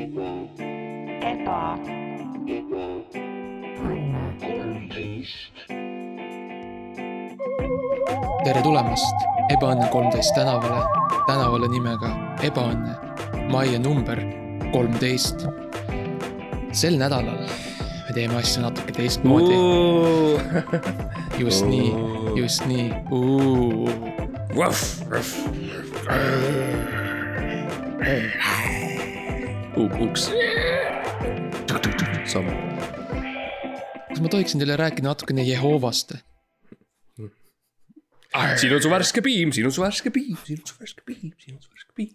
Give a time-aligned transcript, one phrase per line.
[0.00, 1.60] eba,
[8.44, 10.80] tere tulemast Ebaõnne kolmteist tänavale,
[11.26, 12.10] tänavale nimega
[12.46, 12.94] Ebaõnne,
[13.52, 14.22] majja number
[14.72, 15.44] kolmteist.
[16.72, 19.56] sel nädalal me teeme asju natuke teistmoodi,
[21.42, 21.90] just nii,
[22.38, 22.88] just nii.
[29.88, 30.28] uks.
[32.32, 32.48] samm.
[34.08, 36.14] kas ma tohiksin teile rääkida natukene Jehoovast?
[38.56, 41.32] siin on su värske piim, siin on su värske piim, siin on su värske piim,
[41.38, 42.14] siin on su värske piim.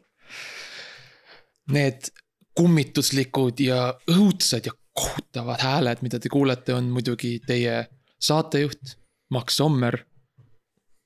[1.72, 2.12] Need
[2.55, 7.86] kummituslikud ja õudsad ja kohutavad hääled, mida te kuulete, on muidugi teie
[8.20, 8.98] saatejuht
[9.30, 10.05] Max Sommer.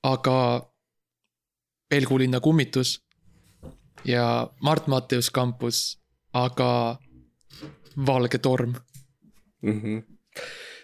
[0.03, 0.69] aga
[1.89, 3.01] Pelgu linna kummitus
[4.05, 5.98] ja Mart Matteus kampus,
[6.33, 6.97] aga
[8.05, 8.75] Valge torm.
[9.61, 9.97] Mhm.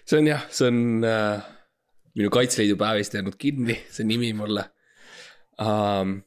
[0.06, 1.42] see on jah, see on äh,
[2.18, 4.66] minu Kaitseliidu päevist jäänud kinni, see nimi mulle
[5.62, 6.18] um,.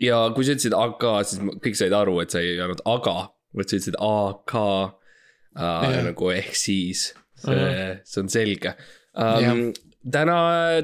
[0.00, 3.16] ja kui sa ütlesid aga, siis ma- kõik said aru, et sa ei öelnud aga,
[3.56, 6.00] vaid sa ütlesid aga uh, Jah.
[6.06, 7.10] nagu ehk siis,
[7.42, 7.68] see
[8.04, 8.76] see on selge
[9.16, 9.70] um,.
[10.12, 10.36] täna,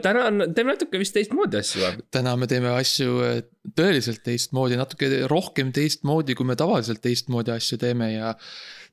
[0.05, 2.07] täna on, teeme natuke vist teistmoodi asju või?
[2.13, 3.39] täna me teeme asju eh,
[3.79, 8.35] tõeliselt teistmoodi, natuke rohkem teistmoodi, kui me tavaliselt teistmoodi asju teeme ja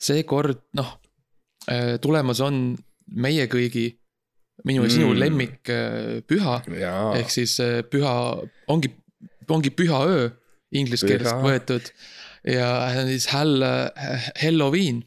[0.04, 0.96] seekord noh,
[2.04, 2.74] tulemas on
[3.16, 3.86] meie kõigi,
[4.68, 5.20] minu ja sinu Mm.
[5.22, 7.56] lemmikpüha jaa, ehk siis
[7.92, 8.14] püha,
[8.68, 8.92] ongi,
[9.50, 10.30] ongi pühaöö
[10.74, 11.44] inglise keelest Püha.
[11.46, 11.90] võetud
[12.52, 12.70] ja
[13.08, 13.64] siis Hall,
[14.42, 15.04] Halloween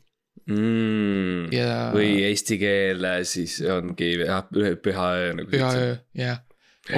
[0.51, 1.53] mm.
[1.55, 4.13] ja või eesti keel siis ongi
[4.83, 5.51] pühaöö nagu.
[5.51, 6.41] pühaöö, jah,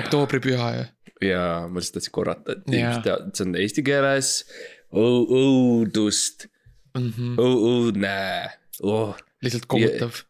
[0.02, 0.86] oktoobripühaöö,
[1.24, 2.96] ja ma lihtsalt tahtsin korrata, et Jaa.
[3.04, 4.32] teavad, see on eesti keeles
[4.92, 6.48] õu- õudust,
[6.98, 8.16] õudne
[8.82, 9.14] oh,.
[9.44, 10.22] lihtsalt kohutav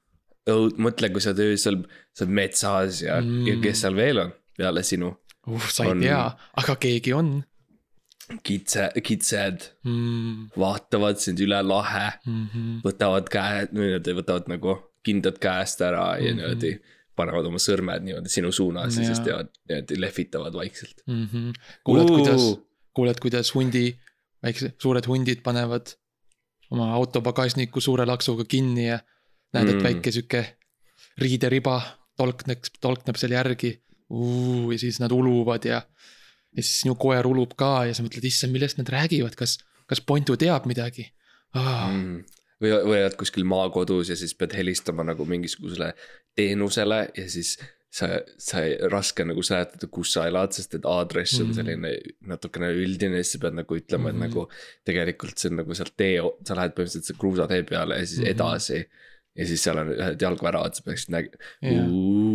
[0.49, 1.83] õud-, mõtle, kui sa oled öösel,
[2.17, 5.12] sa oled metsas ja mm., ja kes seal veel on peale sinu.
[5.49, 6.23] uh,, sa ei On- tea,
[6.62, 7.39] aga keegi on
[8.43, 10.50] kitse, kitsed mm,.
[10.59, 12.81] vaatavad sind üle lahe, Mm -hmm.
[12.84, 16.37] võtavad käed, niimoodi võtavad nagu kindad käest ära ja Mhm.
[16.41, 16.72] niimoodi
[17.16, 19.25] panevad oma sõrmed niimoodi sinu suunas ja siis Jaa.
[19.25, 21.03] teevad, niimoodi lehvitavad vaikselt.
[21.06, 21.27] mm.
[21.33, 21.53] -hmm.
[21.84, 22.44] kuuled, kuidas,
[22.94, 23.99] kuuled, kuidas hundi,
[24.43, 25.87] väikse, suured hundid panevad
[26.71, 28.99] oma auto pagasniku suure laksuga kinni ja
[29.55, 29.83] näed, et Mm.
[29.83, 30.56] väike sihuke
[31.19, 31.81] riideriba
[32.16, 33.83] tolkneb, tolkneb seal järgi.
[34.72, 35.83] ja siis nad uluvad ja,
[36.56, 40.00] ja siis sinu koer ulub ka ja sa mõtled, issand, millest nad räägivad, kas, kas
[40.00, 41.09] Pontu teab midagi
[41.54, 41.88] ah,?
[41.91, 42.22] mm..
[42.62, 45.92] või, või oled kuskil maakodus ja siis pead helistama nagu mingisugusele
[46.38, 47.56] teenusele ja siis
[47.91, 51.54] sa, sa ei, raske nagu seletada, kus sa elad, sest et aadress on Mhm.
[51.56, 51.92] selline
[52.28, 54.25] natukene üldine ja siis sa pead nagu ütlema, et Mhm.
[54.26, 54.48] nagu
[54.84, 58.28] tegelikult see on nagu sealt tee, sa lähed põhimõtteliselt selle kruusatee peale ja siis Mhm.
[58.34, 58.82] edasi.
[59.38, 61.32] Ja siis seal on ühed jalgväravad, sa peaksid näg-
[61.62, 61.88] Jah.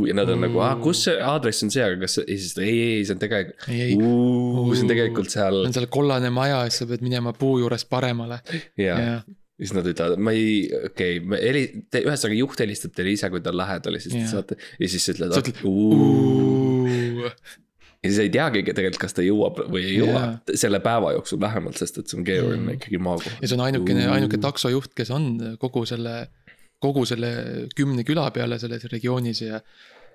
[0.08, 2.80] ja nad on nagu, aa, kus see aadress on see, aga kas, ja siis ei,
[2.98, 6.90] ei, see on tegelikult, see on tegelikult seal on seal kollane maja ja siis sa
[6.94, 8.40] pead minema puu juurest paremale
[8.80, 11.68] ja ja siis nad ütlevad, ma ei, okei okay,, me heli-,
[12.02, 14.24] ühesõnaga juht helistab teile ise, kui ta on lähedal ja siis Jah.
[14.26, 14.58] te saate.
[14.82, 15.36] ja siis ütled
[18.04, 20.58] ja siis ei teagi tegelikult, kas ta jõuab või ei jõua Jaa.
[20.60, 22.68] selle päeva jooksul vähemalt, sest et see on keeruline Mm.
[22.68, 22.80] mm.
[22.80, 23.38] ikkagi maakohas.
[23.42, 25.30] ja see on ainukene, ainuke taksojuht, kes on
[25.62, 26.16] kogu selle,
[26.84, 27.34] kogu selle
[27.76, 29.62] kümne küla peale selles regioonis ja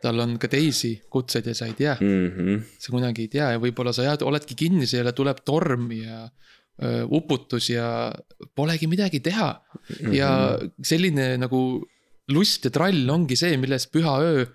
[0.03, 2.29] tal on ka teisi kutseid ja sa ei tea, mm.
[2.29, 2.61] -hmm.
[2.79, 6.29] sa kunagi ei tea ja võib-olla sa jääd, oledki kinni seal tuleb torm ja
[6.83, 8.13] öö, uputus ja
[8.55, 9.51] polegi midagi teha.
[10.13, 11.83] ja selline nagu
[12.29, 14.47] lust ja trall ongi see, millest püha öö,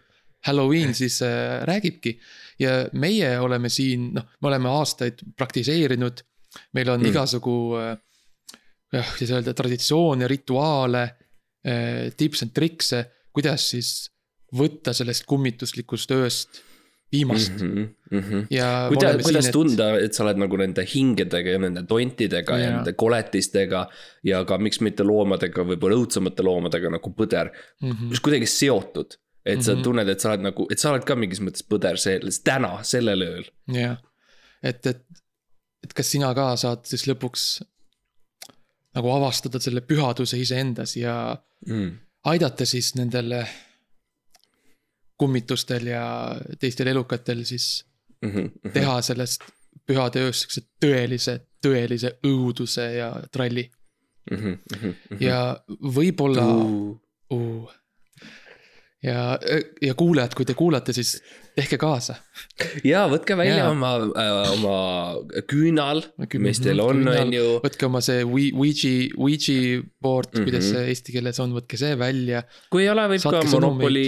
[0.46, 2.20] Halloween siis äh, räägibki.
[2.60, 6.22] ja meie oleme siin, noh, me oleme aastaid praktiseerinud,
[6.74, 7.04] meil on Mm.
[7.04, 7.12] mm.
[7.12, 7.98] igasugu äh,
[8.92, 11.04] kuidas öelda, traditsioone, rituaale
[12.18, 14.10] tips and trikse, kuidas siis
[14.54, 16.62] võtta sellest kummituslikust ööst
[17.14, 17.88] viimast mm.
[18.12, 18.46] Mm -hmm.
[18.50, 22.58] ja kuidas kuidas siin, et- tunda, et sa oled nagu nende hingedega ja nende tontidega
[22.58, 22.76] ja Jaa.
[22.78, 23.88] nende koletistega
[24.24, 27.52] ja ka miks mitte loomadega, võib-olla õudsemate loomadega nagu põder
[27.82, 28.10] Mhm.
[28.10, 29.18] just kuidagi seotud.
[29.46, 29.84] et sa Mhm.
[29.84, 33.20] tunned, et sa oled nagu, et sa oled ka mingis mõttes põder see, täna, sellel
[33.22, 33.44] ööl.
[33.68, 33.98] jah,
[34.64, 35.02] et, et,
[35.84, 37.62] et kas sina ka saad siis lõpuks
[38.96, 41.38] nagu avastada selle pühaduse iseendas ja
[41.68, 41.92] Mm.
[42.26, 43.46] aidata siis nendel
[45.18, 46.06] kummitustel ja
[46.60, 47.86] teistel elukatel siis
[48.24, 49.42] Mhm, teha sellest
[49.88, 51.34] pühade ööst siukse tõelise,
[51.66, 53.66] tõelise õuduse ja tralli
[54.32, 57.00] mhm, ja võib-olla Uh,
[57.36, 57.74] uh,.
[59.04, 59.38] ja,
[59.82, 61.18] ja kuulajad, kui te kuulate, siis
[61.54, 62.16] tehke kaasa.
[62.88, 63.72] ja võtke välja Jaa.
[63.74, 64.78] oma äh,, oma
[65.50, 66.02] küünal,
[66.42, 67.58] mis teil on, on ju.
[67.62, 68.56] võtke oma see Ouija,
[69.18, 70.48] Ouija, board mm, -hmm.
[70.48, 72.42] kuidas see eesti keeles on, võtke see välja.
[72.74, 73.52] kui ei ole, võib Saatke ka.
[73.54, 74.08] Monopoly,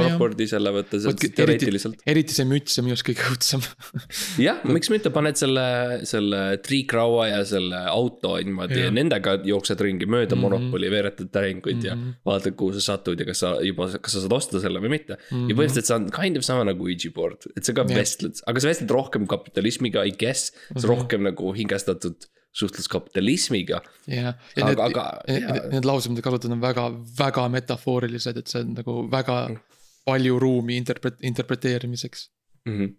[0.00, 2.02] Monopoly selle võtta, teoreetiliselt.
[2.06, 3.62] eriti see müts on minu arust kõige õudsem.
[4.48, 5.66] jah, miks mitte, paned selle,
[6.08, 8.96] selle triikraua ja selle auto niimoodi ja Jah.
[8.98, 10.42] nendega jooksed ringi mööda Mhm.
[10.42, 11.86] Monopoly, veeretad täringuid mm -hmm.
[11.86, 12.10] ja Mhm.
[12.26, 15.16] vaatad, kuhu sa satud ja kas sa juba, kas sa saad osta selle või mitte
[15.16, 15.24] mm.
[15.24, 15.40] Mhm.
[15.40, 15.48] -hmm.
[15.50, 17.98] ja põhimõtteliselt see on kind of sama nagu Ouija board, et sa ka Jah.
[17.98, 20.52] vestled, aga sa vestled rohkem kapitalismiga, I guess.
[20.52, 20.92] see on Mhm.
[20.94, 23.80] rohkem nagu hingestatud suhtlus kapitalismiga.
[24.06, 26.84] ja, ja need Aga-, aga- need, laused, mida kasutad, on väga,
[27.18, 29.58] väga metafoorilised, et see on nagu väga Mm.
[30.06, 32.28] palju ruumi interpret-, interpreteerimiseks.
[32.66, 32.78] mm.
[32.78, 32.94] -hmm.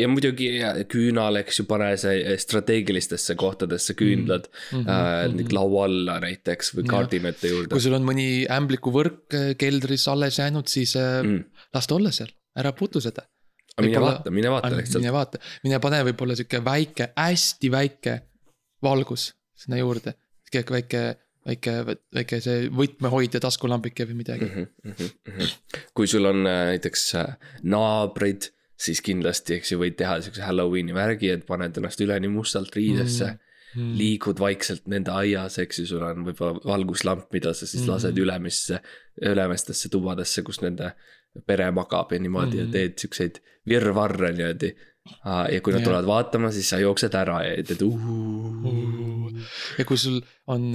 [0.00, 0.50] Ja muidugi
[0.90, 4.78] küünal, eks ju, pane see strateegilistesse kohtadesse küünlad mm.
[4.78, 5.32] Mhm, -hmm.
[5.32, 5.46] mhm.
[5.46, 7.80] äh, laua alla näiteks või kaardimete juurde kui.
[7.80, 11.44] sul on mõni ämblikuvõrk äh, keldris alles jäänud, siis äh, Mm.
[11.74, 13.26] las ta olla seal, ära puutu seda.
[13.80, 15.02] mine vaata, mine vaata lihtsalt.
[15.02, 18.20] mine vaata, mine pane võib-olla sihuke väike, hästi väike
[18.82, 20.14] valgus sinna juurde.
[20.50, 21.02] sihuke väike,
[21.46, 21.76] väike,
[22.14, 24.66] väike see võtmehoidja taskulambike või midagi mm.
[24.90, 25.52] Mhm,
[25.94, 28.50] kui sul on äh, näiteks äh, naabrid,
[28.80, 33.26] siis kindlasti, eks ju, võid teha siukse Halloweeni värgi, et paned ennast üleni mustalt riidesse
[33.26, 33.38] mm.
[33.74, 33.96] -hmm.
[33.98, 37.90] liigud vaikselt nende aias, eks ju, sul on võib-olla valguslamp, mida sa siis Mhm.
[37.90, 38.80] lased ülemisse,
[39.22, 40.92] ülemistesse tubadesse, kus nende
[41.46, 44.74] pere magab ja niimoodi mm ja teed siukseid virvarre niimoodi.
[45.24, 45.88] Ja kui nad Jah.
[45.88, 49.30] tulevad vaatama, siis sa jooksed ära ja ütled uhuu.
[49.78, 50.20] ja kui sul
[50.50, 50.68] on,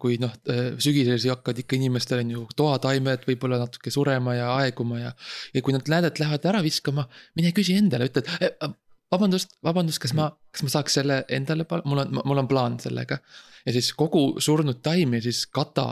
[0.00, 0.34] kui noh,
[0.82, 5.14] sügisel hakkavad ikka inimestel on ju toataimed võib-olla natuke surema ja aeguma ja.
[5.54, 7.08] ja kui nad näed, et lähevad ära viskama,
[7.38, 8.54] mine küsi endale, ütled eh,
[9.12, 13.20] vabandust, vabandust, kas ma, kas ma saaks selle endale, mul on, mul on plaan sellega.
[13.66, 15.90] ja siis kogu surnud taimi siis kata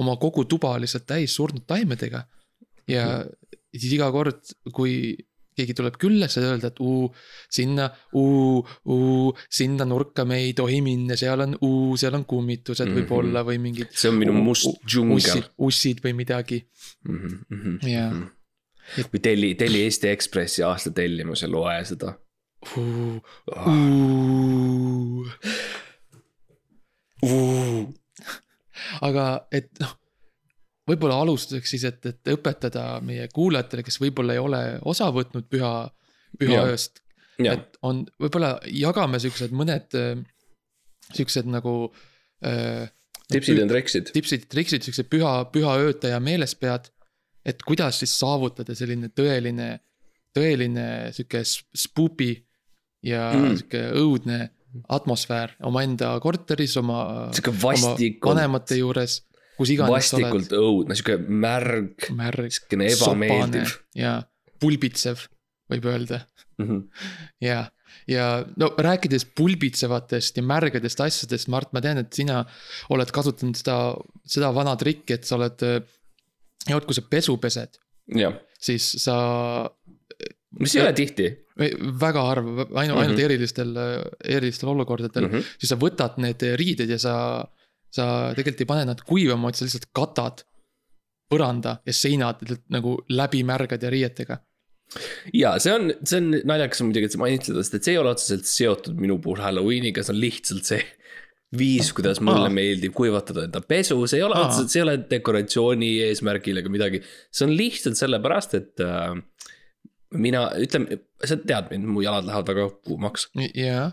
[0.00, 2.24] oma kogu tuba lihtsalt täis surnud taimedega.
[2.88, 3.24] ja
[3.74, 4.42] siis iga kord,
[4.74, 5.16] kui
[5.56, 7.08] keegi tuleb külla, sa öelda, et uu,
[7.50, 12.88] sinna, uu, uu, sinna nurka me ei tohi minna, seal on uu, seal on kummitused
[12.88, 12.96] Mhm.
[12.98, 13.88] võib-olla või mingid.
[13.92, 15.44] see on minu must džungel.
[15.58, 16.64] ussid, või midagi,
[17.88, 18.10] Jaa.
[19.12, 22.14] või telli, telli Eesti Ekspressi aasta tellimus ja loe seda.
[29.02, 29.94] aga et noh,
[30.88, 35.72] võib-olla alustuseks siis, et, et õpetada meie kuulajatele, kes võib-olla ei ole osa võtnud püha,
[36.38, 37.00] pühaööst.
[37.38, 40.18] et on, võib-olla jagame siuksed mõned äh,
[41.12, 41.92] siuksed nagu
[42.44, 42.88] äh,.
[43.32, 44.12] tipsid ja triksid.
[44.14, 46.90] tipsid, triksid, siuksed püha, pühaöötaja meeles pead.
[47.44, 49.78] et kuidas siis saavutada selline tõeline,
[50.36, 52.30] tõeline sihuke s- spoopi
[53.04, 53.56] ja Mm.
[53.56, 54.38] sihuke õudne
[54.88, 59.18] atmosfäär omaenda korteris, oma, sihuke oma vastikult, vanemate juures,
[59.58, 63.76] vastikult õudne, sihuke märg, märg, siukene ebameeldiv.
[63.94, 64.16] ja
[64.60, 65.26] pulbitsev,
[65.72, 66.24] võib öelda
[66.58, 66.80] Mhm.
[67.42, 67.64] ja,
[68.06, 72.44] ja no rääkides pulbitsevatest ja märgadest asjadest, Mart, ma tean, et sina
[72.94, 73.78] oled kasutanud seda,
[74.24, 75.58] seda vana trikki, et sa oled.
[76.68, 77.74] ja vot, kui sa pesu pesed,
[78.60, 79.16] siis sa
[80.60, 81.26] mis ei ole tihti.
[82.00, 83.24] väga harva, ainult, ainult Mhm.
[83.24, 83.74] erilistel,
[84.24, 85.44] erilistel olukordadel mm, -hmm.
[85.58, 87.16] siis sa võtad need riided ja sa.
[87.94, 90.42] Sa tegelikult ei pane nad kuivama, vaid sa lihtsalt katad
[91.32, 92.42] põranda ja seinad
[92.72, 94.40] nagu läbi märgade riietega.
[95.34, 98.02] ja see on, see on naljakas muidugi, et sa mainisid seda, sest et see ei
[98.02, 100.82] ole otseselt seotud minu puhul Halloweeniga, see on lihtsalt see
[101.54, 102.54] viis, kuidas mulle Aa.
[102.54, 104.48] meeldib kuivatada enda pesu, see ei ole Aa.
[104.48, 107.02] otseselt, see ei ole dekoratsiooni eesmärgil ega midagi.
[107.30, 109.14] see on lihtsalt sellepärast, et äh,
[110.14, 113.92] mina, ütleme, sa tead mind, mu jalad lähevad väga kuumaks jah,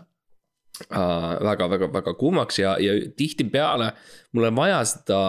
[0.90, 3.92] väga, väga, väga kuumaks ja, ja tihtipeale
[4.32, 5.20] mul on vaja seda,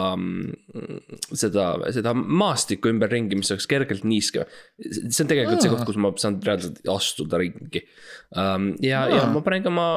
[1.36, 4.46] seda, seda maastikku ümberringi, mis oleks kergelt niiske.
[4.80, 5.76] see on tegelikult see Aa.
[5.76, 7.84] koht, kus ma saan reaalselt astuda ringi
[8.32, 8.72] um,.
[8.84, 9.90] ja, ja ma panen ka oma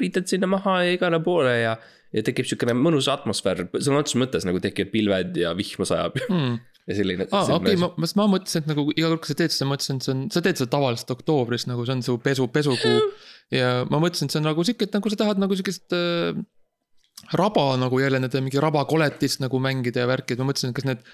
[0.00, 1.76] riided sinna maha ja igale poole ja,
[2.14, 6.58] ja tekib siukene mõnus atmosfäär, sõna otseses mõttes nagu tekivad pilved ja vihma sajab hmm.
[6.88, 7.28] ja selline.
[7.28, 9.76] aa, okei, ma, ma, ma mõtlesin, et nagu iga kord, kui sa teed seda, ma
[9.76, 13.02] mõtlesin, et see on, sa teed seda tavaliselt oktoobris nagu see on su pesu, pesukuu.
[13.54, 16.38] ja ma mõtlesin, et see on nagu sihuke, et nagu sa tahad nagu sihukest äh,
[17.38, 20.88] raba nagu jälle nende mingi rabakoletist nagu mängida ja värki, et ma mõtlesin, et kas
[20.88, 21.10] need.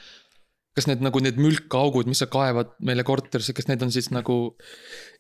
[0.75, 4.57] kas need nagu need mülkaaugud, mis sa kaevad meile korterisse, kas need on siis nagu,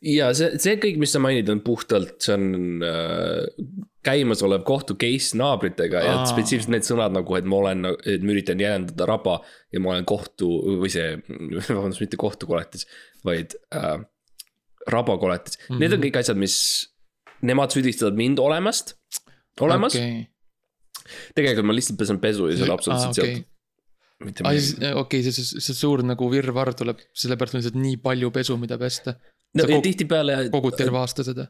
[0.03, 3.69] ja see, see kõik, mis sa mainid, on puhtalt, see on äh,
[4.03, 6.25] käimasolev kohtu case naabritega ja Aa.
[6.27, 9.37] spetsiifiliselt need sõnad nagu, et ma olen, et ma üritan jäljendada raba
[9.71, 10.51] ja ma olen kohtu
[10.83, 11.15] või see,
[11.69, 12.89] vabandust, mitte kohtukoletis,
[13.23, 14.03] vaid äh,
[14.91, 15.69] rabakoletis mm.
[15.69, 15.85] -hmm.
[15.85, 16.59] Need on kõik asjad, mis
[17.43, 18.95] nemad süüdistavad mind olemast,
[19.61, 20.25] olemas okay..
[21.37, 23.37] tegelikult ma lihtsalt pesen pesu ja see ole absoluutselt okei.
[23.37, 24.25] seotud.
[24.25, 24.91] mitte midagi.
[25.03, 28.79] okei, see, see, see suur nagu virvarr tuleb, sellepärast on lihtsalt nii palju pesu, mida
[28.81, 29.17] pesta.
[29.59, 30.39] no ja tihtipeale.
[30.55, 31.49] kogud terve aasta seda.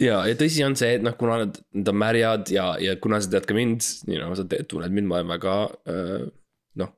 [0.00, 3.22] ja, ja tõsi on see, et noh, kuna nad, nad on märjad ja, ja kuna
[3.22, 5.58] sa tead ka mind, you know, sa te, tunned mind, ma olen väga
[5.94, 6.28] äh,
[6.82, 6.94] noh,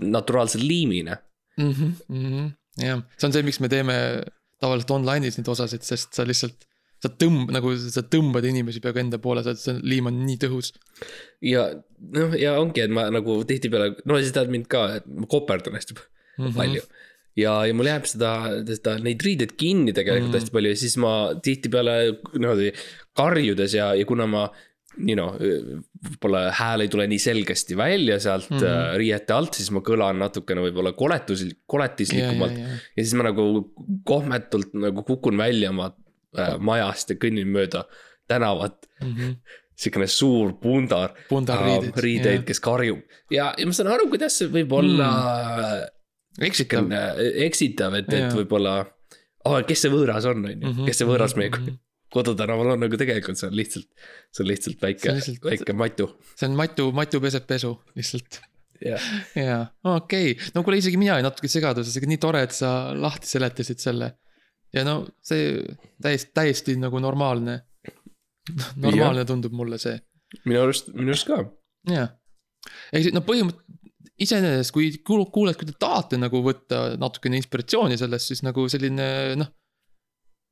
[0.00, 1.18] naturaalselt liimine.
[1.60, 3.96] Mhm, jah, see on see, miks me teeme
[4.60, 6.66] tavaliselt online'is neid osasid, sest sa lihtsalt,
[7.00, 10.72] sa tõmb-, nagu sa tõmbad inimesi peaaegu enda poole, sa, see liim on nii tõhus.
[11.44, 11.66] ja
[12.16, 15.78] noh, ja ongi, et ma nagu tihtipeale, no sa tead mind ka, et ma koperdan
[15.78, 16.02] hästi mm
[16.46, 16.56] -hmm.
[16.56, 16.82] palju.
[17.40, 18.32] ja, ja mul jääb seda,
[18.68, 20.34] seda, neid riideid kinni tegelikult mm.
[20.34, 20.40] -hmm.
[20.42, 21.94] hästi palju ja siis ma tihtipeale
[22.36, 22.74] niimoodi
[23.16, 24.50] karjudes ja, ja kuna ma.
[24.98, 25.36] You know,
[26.02, 28.58] võib-olla hääl ei tule nii selgesti välja sealt mm.
[28.58, 28.96] -hmm.
[28.98, 32.58] riiete alt, siis ma kõlan natukene võib-olla koletus, koletislikumalt.
[32.58, 33.44] ja, ja siis ma nagu
[34.04, 35.92] kohmetult nagu kukun välja oma
[36.38, 37.84] äh, majast ja kõnnin mööda
[38.30, 38.86] tänavat.
[39.00, 39.32] ja.
[39.80, 41.96] sihukene suur pundar pundarriided.
[42.04, 43.00] riideid, kes karjub
[43.32, 46.44] ja, ja ma saan aru, kuidas see võib olla mm.
[46.46, 46.84] eksitav.
[46.84, 48.34] sihukene eksitav, et, et Jaa.
[48.36, 48.74] võib-olla
[49.48, 49.62] oh,.
[49.66, 51.80] kes see võõras on, on ju, Mhm, kes see võõras mhm, meie mhm.
[52.12, 53.88] kodutänaval on, aga tegelikult see on lihtsalt,
[54.34, 55.16] see on lihtsalt väike
[55.48, 56.10] väike matu.
[56.34, 58.42] see on Matu, Matu peseb pesu lihtsalt.
[58.84, 59.62] jaa,
[59.96, 63.80] okei no kuule isegi mina olin natuke segaduses, aga nii tore, et sa lahti seletasid
[63.82, 64.14] selle.
[64.74, 65.58] Ja no see
[66.02, 67.60] täiesti, täiesti nagu normaalne.
[68.76, 69.98] normaalne tundub mulle see,
[70.44, 71.42] minu arust, minu arust ka.
[71.90, 72.08] jaa.
[72.92, 73.70] ehk siis no põhimõtteliselt
[74.20, 79.06] iseenesest, kui kuul- kuuled, kui te tahate nagu võtta natukene inspiratsiooni sellest, siis nagu selline
[79.40, 79.48] noh.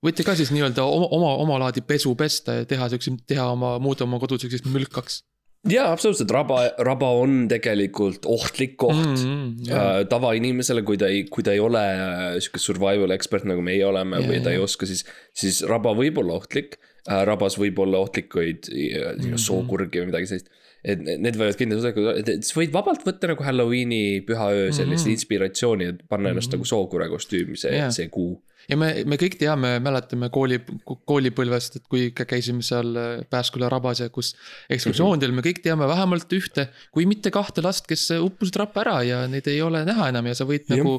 [0.04, 4.06] võite ka siis nii-öelda oma, oma, omalaadi pesu pesta ja teha siukse, teha oma, muuta
[4.06, 5.22] oma kodu siukseks mülkaks
[5.66, 9.24] jaa, absoluutselt, raba, raba on tegelikult ohtlik koht mm..
[9.26, 9.70] mm,.
[9.74, 13.82] äh, tavainimesele, kui ta ei, kui ta ei ole äh, sihuke survival expert nagu meie
[13.86, 14.68] oleme Jaa, või ta ei jaa.
[14.68, 15.02] oska, siis,
[15.34, 17.24] siis raba võib olla ohtlik äh,.
[17.28, 19.36] rabas võib olla ohtlikuid äh, Mhm.
[19.42, 20.48] sookurgi või midagi sellist.
[20.84, 25.04] et ne- need võivad kindlasti osa, et sa võid vabalt võtta nagu Halloweeni pühaöö sellist
[25.08, 25.16] Mhm.
[25.18, 26.60] inspiratsiooni, et panna ennast Mhm.
[26.60, 27.90] nagu sookure kostüümi see Jaa.
[27.90, 28.38] see kuu.
[28.68, 33.70] Ja me, me kõik teame, mäletame kooli, koolipõlvest, et kui ikka käisime seal äh, Pääsküla
[33.72, 34.34] rabas ja kus
[34.72, 39.22] ekskursioonidel, me kõik teame vähemalt ühte, kui mitte kahte last, kes uppusid rappa ära ja
[39.30, 40.78] neid ei ole näha enam ja sa võid Jah.
[40.78, 40.98] nagu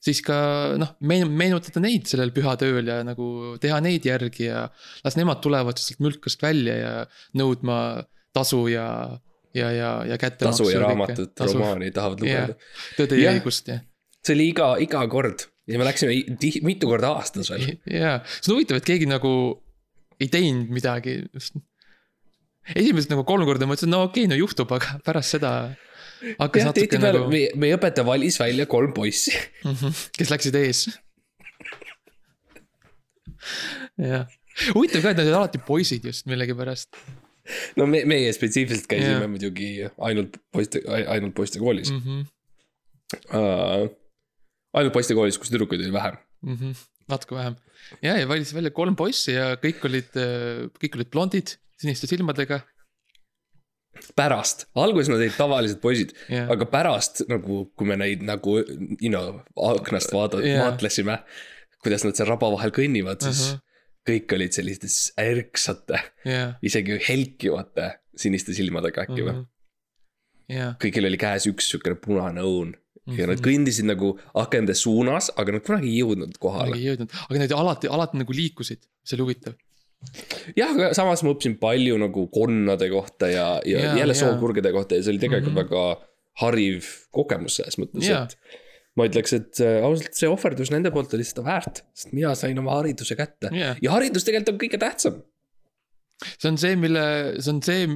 [0.00, 0.36] siis ka
[0.80, 4.64] noh, meenutada neid sellel pühatööl ja nagu teha neid järgi ja
[5.04, 6.94] las nemad tulevad sealt mülkast välja ja
[7.36, 7.76] nõudma
[8.36, 8.86] tasu ja,
[9.56, 10.64] ja, ja, ja kättemaksu.
[10.64, 12.56] tasu ja raamatut, romaani tahavad lugeda.
[12.96, 13.40] tõde ja Jah.
[13.40, 13.80] õigust ja
[14.24, 17.76] see oli iga, iga kord ja me läksime tih- mitu korda aastas veel.
[17.86, 19.32] jaa, see on huvitav, et keegi nagu
[20.20, 21.20] ei teinud midagi.
[22.74, 25.52] esimesed nagu kolm korda mõtlesin, no okei okay,, no juhtub, aga pärast seda
[26.40, 29.32] hakkas jah, natuke nagu, meie, meie õpetaja valis välja kolm poissi.
[30.18, 30.84] kes läksid ees.
[34.10, 34.28] jah,
[34.74, 37.00] huvitav ka, et nad olid alati poisid just millegipärast
[37.80, 39.30] no me, meie spetsiifiliselt käisime yeah.
[39.30, 39.70] muidugi
[40.06, 42.02] ainult poiste, ainult poistekoolis mm.
[42.04, 42.28] -hmm.
[43.32, 43.88] uh,.
[44.74, 46.16] Ainult poistekoolis, kus tüdrukuid oli vähem.
[46.46, 46.86] Mm -hmm.
[47.08, 47.56] natuke vähem
[48.02, 50.18] ja, ja valis välja kolm poissi ja kõik olid,
[50.80, 52.60] kõik olid blondid, siniste silmadega
[54.16, 59.10] pärast, alguses nad olid tavalised poisid ja aga pärast nagu, kui me neid nagu, you
[59.10, 61.20] know, aknast vaata- yeah., vaatlesime.
[61.80, 63.60] kuidas nad seal raba vahel kõnnivad, siis uh Ahah.
[63.60, 64.10] -huh.
[64.10, 69.44] kõik olid sellistes ärksate, ja, isegi helkivate siniste silmadega äkki või.
[70.48, 70.74] ja.
[70.82, 72.74] kõigil oli käes üks siukene punane õun
[73.18, 76.76] ja nad kõndisid nagu akende suunas, aga nad kunagi ei jõudnud kohale.
[76.78, 79.56] ei jõudnud, aga need alati, alati nagu liikusid, see oli huvitav.
[80.56, 84.96] jah, aga samas ma õppisin palju nagu konnade kohta ja, ja yeah, jälle sookurgede kohta
[84.96, 85.68] ja see oli tegelikult mm -hmm.
[85.68, 88.60] väga hariv kogemus selles mõttes yeah., et.
[88.96, 92.58] ma ütleks, et äh, ausalt see ohverdus nende poolt oli seda väärt, sest mina sain
[92.62, 93.76] oma hariduse kätte Jaa.
[93.82, 95.20] ja haridus tegelikult on kõige tähtsam.
[96.38, 97.04] see on see, mille,
[97.40, 97.86] see on see,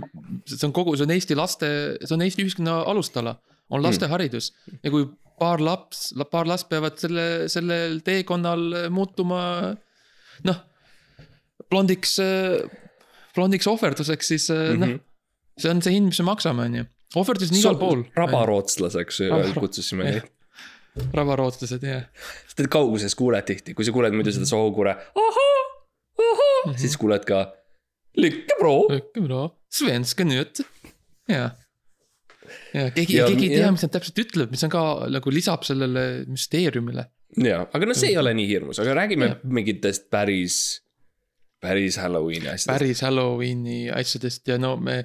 [0.49, 1.69] see on kogu, see on Eesti laste,
[2.05, 3.39] see on Eesti ühiskonna alustala,
[3.71, 4.53] on lasteharidus
[4.83, 5.07] ja kui
[5.39, 9.41] paar laps, paar last peavad selle, sellel teekonnal muutuma
[10.45, 10.61] noh,
[11.71, 12.19] blondiks,
[13.35, 14.79] blondiks ohverduseks, siis mm -hmm.
[14.95, 15.01] noh,
[15.59, 16.85] see on see hind, mis me maksame, on ju.
[17.17, 18.05] ohverdus on igal pool.
[18.17, 20.23] rabarootslaseks Raba- kutsusime jah.
[20.23, 21.11] neid.
[21.15, 22.05] rabarootslased, jah.
[22.47, 25.59] sest et kauguses kuuled tihti, kui sa kuuled muidu seda sookure, ahhaa,
[26.19, 26.77] ahhaa, Mhm.
[26.79, 27.53] siis kuuled ka.
[28.17, 28.89] lykke bro.
[29.27, 30.63] bra, svenska nüüd,
[31.29, 31.51] jaa.
[32.75, 35.65] Ja keegi, Ja- keegi ei tea mis nad täpselt ütlevad, mis on ka nagu lisab
[35.67, 37.07] sellele müsteeriumile.
[37.45, 39.39] jaa, aga noh, see ei ole nii hirmus, aga räägime Jah.
[39.45, 40.59] mingitest päris,
[41.61, 42.71] päris Halloweeni asjadest.
[42.73, 45.01] päris Halloweeni asjadest ja no me,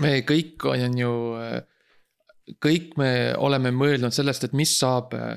[0.00, 1.12] me kõik on ju,
[2.62, 5.36] kõik me oleme mõelnud sellest, et mis saab äh,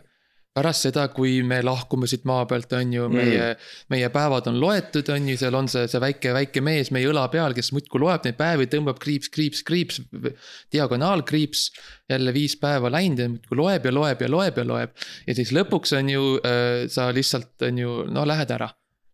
[0.59, 4.59] pärast seda, kui me lahkume siit maa pealt, on ju, meie mm., meie päevad on
[4.61, 8.01] loetud, on ju, seal on see, see väike, väike mees meie õla peal, kes muudkui
[8.03, 10.01] loeb neid päevi, tõmbab kriips, kriips, kriips,
[10.75, 11.69] diagonaalkriips.
[12.09, 14.95] jälle viis päeva läinud ja muudkui loeb ja loeb ja loeb ja loeb.
[15.27, 18.69] ja siis lõpuks on ju äh,, sa lihtsalt on ju, no lähed ära.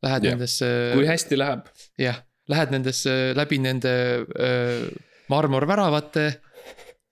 [0.06, 0.36] Lähed yeah.
[0.36, 1.70] nendesse, kui hästi läheb.
[2.02, 2.22] jah,
[2.52, 3.94] lähed nendesse läbi nende
[4.26, 4.88] äh,
[5.30, 6.42] marmorväravate.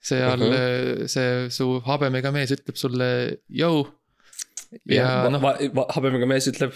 [0.04, 1.08] seal uh -huh.
[1.08, 3.86] see su habemega mees ütleb sulle, jõu.
[4.90, 5.44] Ja ja noh,
[5.96, 6.74] habemega mees ütleb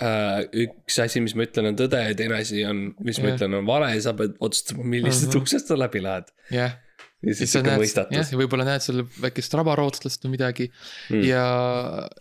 [0.00, 0.44] äh,.
[0.66, 3.38] üks asi, mis ma ütlen, on tõde ja teine asi on, mis ma Jah.
[3.38, 5.42] ütlen, on vale ja sa pead otsustama, millisest Mhm.
[5.42, 6.30] uksest sa läbi lähed.
[6.54, 6.76] jah,
[7.22, 8.30] ja siis sihuke näed, jah, mõistatus.
[8.32, 11.16] ja võib-olla näed seal väikest rabarootslast või midagi Mm.
[11.16, 11.24] mm..
[11.28, 11.42] ja,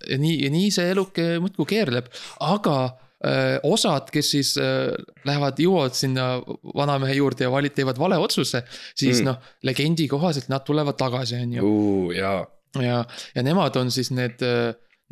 [0.10, 2.10] ja nii, ja nii see eluke muudkui keerleb,
[2.42, 2.76] aga
[3.20, 4.96] öö, osad, kes siis öö,
[5.28, 6.28] lähevad, jõuavad sinna
[6.76, 8.64] vanamehe juurde ja valid, teevad vale otsuse,
[8.96, 9.24] siis Mm.
[9.24, 9.26] mm.
[9.30, 12.12] noh, legendi kohaselt nad tulevad tagasi, on ju.
[12.16, 12.48] jaa,
[12.82, 13.02] ja,
[13.36, 14.40] ja nemad on siis need,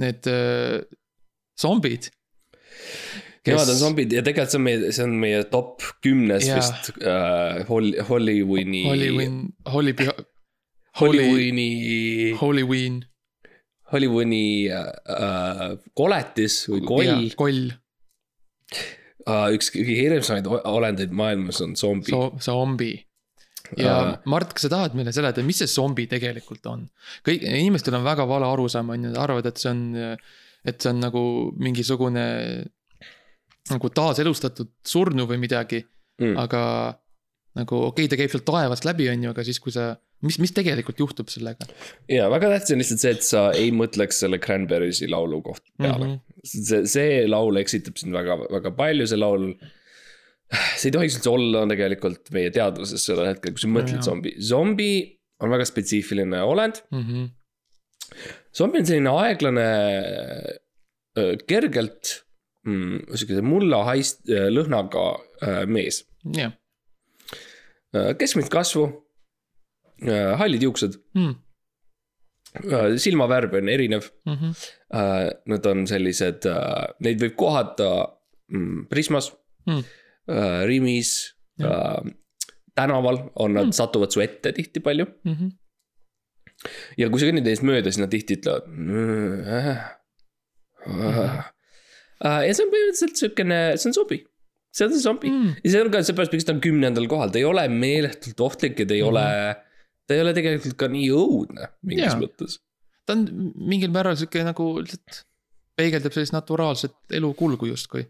[0.02, 0.82] need öö,
[1.60, 2.10] zombid.
[3.48, 6.58] nemad on zombid ja tegelikult see on meie, see on meie top kümnes Jaa.
[6.60, 8.84] vist äh, Hol-, Hollywoodi.
[8.90, 9.38] Hollywin,
[9.74, 10.26] Holly, Holly,
[11.00, 11.70] Hollywoodi,
[12.42, 13.02] Hollywin.
[13.92, 17.28] Hollywoodi äh, koletis või koll.
[17.40, 17.68] koll,
[19.28, 22.30] Uh, üks kõige hirmsamaid olendeid maailmas on zombi so,.
[22.40, 22.94] zombi.
[23.78, 24.16] Ja Aa.
[24.32, 26.88] Mart, kas sa tahad meile seletada, mis see zombi tegelikult on?
[27.28, 29.84] kõik, inimestel on väga vale arusaam, on ju, nad arvavad, et see on,
[30.68, 31.24] et see on nagu
[31.60, 32.26] mingisugune
[33.68, 35.84] nagu taaselustatud surnu või midagi,
[36.18, 36.34] Mm.
[36.42, 36.62] aga
[37.58, 39.92] nagu okei okay,, ta käib sealt taevast läbi, on ju, aga siis, kui sa,
[40.26, 41.68] mis, mis tegelikult juhtub sellega
[42.10, 46.08] ja väga tähtis on lihtsalt see, et sa ei mõtleks selle Cranberries'i laulu koht peale
[46.08, 46.16] mm.
[46.16, 46.40] Mhm.
[46.42, 46.64] -hmm.
[46.70, 49.52] see, see laul eksitab sind väga, väga palju, see laul.
[50.80, 54.92] See ei tohiks üldse olla tegelikult meie teadvuses sellel hetkel, kui sa mõtled zombi, zombi
[55.44, 56.84] on väga spetsiifiline olend.
[56.92, 57.04] mm?
[57.08, 57.26] -hmm.
[58.56, 59.68] zombi on selline aeglane,
[61.50, 62.14] kergelt
[62.68, 65.10] mm, siukese mulla haist-, lõhnaga
[65.68, 66.06] mees.
[66.38, 66.56] jah
[68.20, 68.84] keskmist kasvu,
[70.38, 71.36] hallid juuksed, mm..
[73.00, 74.54] silmavärv on erinev Mm -hmm.
[75.46, 76.46] Nad on sellised
[77.00, 77.90] neid võib kohata
[78.52, 79.32] mm, Prismas
[79.68, 79.84] Mm.
[80.28, 81.14] uh,, Rimis
[81.64, 82.02] uh,,
[82.78, 85.06] tänaval on nad mm., satuvad su ette tihti palju.
[85.26, 85.52] Mm -hmm.
[86.98, 89.86] ja kui sa kõnnid neist mööda, siis nad tihti ütlevad mm,.
[90.88, 91.52] Äh,
[92.24, 94.18] uh, ja see on põhimõtteliselt siukene, see on zombi,
[94.72, 95.56] see on see zombi mm.
[95.64, 98.80] Ja see on ka seepärast, miks ta on kümnendal kohal, ta ei ole meeletult ohtlik
[98.80, 99.16] ja ta ei mm Mhm.
[99.16, 99.56] ole,
[100.08, 102.22] ta ei ole tegelikult ka nii õudne mingis Jaa.
[102.22, 102.60] mõttes.
[103.06, 105.24] ta on mingil määral sihuke nagu lihtsalt
[105.78, 108.08] peegeldab sellist naturaalset elukulgu justkui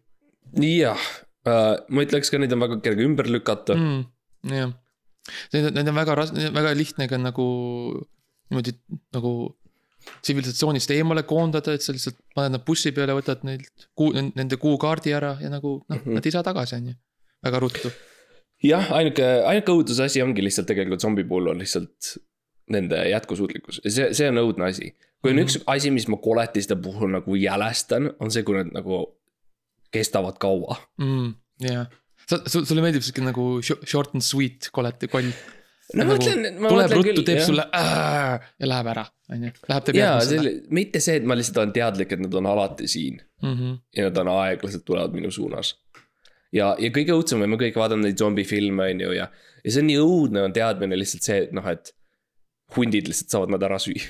[0.62, 1.02] jah
[1.48, 4.04] uh,, ma ütleks ka, neid on väga kerge ümber lükata mm..
[4.52, 4.74] jah,
[5.54, 7.48] need, need on väga ras-, väga lihtne ka nagu
[8.52, 8.76] niimoodi
[9.16, 9.34] nagu
[10.22, 15.14] tsivilisatsioonist eemale koondada, et sa lihtsalt paned nad bussi peale, võtad neilt kuu, nende kuukaardi
[15.16, 16.04] ära ja nagu noh mm.
[16.04, 16.20] -hmm.
[16.20, 16.96] nad ei saa tagasi, on ju.
[17.44, 17.92] väga ruttu.
[18.64, 22.16] jah, ainuke, ainuke õuduse asi ongi lihtsalt tegelikult zombi puhul on lihtsalt
[22.74, 24.96] nende jätkusuutlikkus see, see on õudne asi.
[25.22, 25.40] kui on mm.
[25.40, 25.44] -hmm.
[25.44, 29.04] üks asi, mis ma koletiste puhul nagu jälestan, on see, kui nad nagu
[29.94, 30.78] kestavad kaua.
[31.02, 31.34] mm,.
[31.68, 31.88] jah,
[32.28, 35.30] sa, sulle meeldib sihuke nagu sho- short and sweet kolete koll.
[35.96, 37.46] no ma Nagu mõtlen, ma tuleb mõtlen ruttu, küll, teeb jah.
[37.48, 40.54] sulle "Aa!" ja läheb ära, on ju, läheb teeb järgmisele.
[40.80, 43.76] mitte see, et ma lihtsalt olen teadlik, et nad on alati siin Mhm.
[43.96, 45.76] ja nad on aeglaselt tulevad minu suunas.
[46.52, 49.30] ja, ja kõige õudsem me kõik vaatame neid zombifilme, on ju, ja,
[49.64, 51.92] ja see on nii õudne on teadmine lihtsalt see, et noh, et
[52.76, 54.04] hundid lihtsalt saavad nad ära süüa.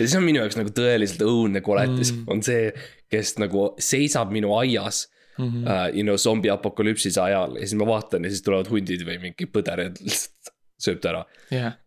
[0.00, 2.18] Ja see on minu jaoks nagu tõeliselt õudne koletis Mm.
[2.20, 2.72] mm., on see,
[3.10, 5.06] kes nagu seisab minu aias
[5.40, 5.62] Mhm.
[5.64, 9.16] uh,, you know, zombi apokalüpsise ajal ja siis ma vaatan ja siis tulevad hundid või
[9.22, 11.22] mingi põder ja lihtsalt sööb ta ära
[11.54, 11.78] jah,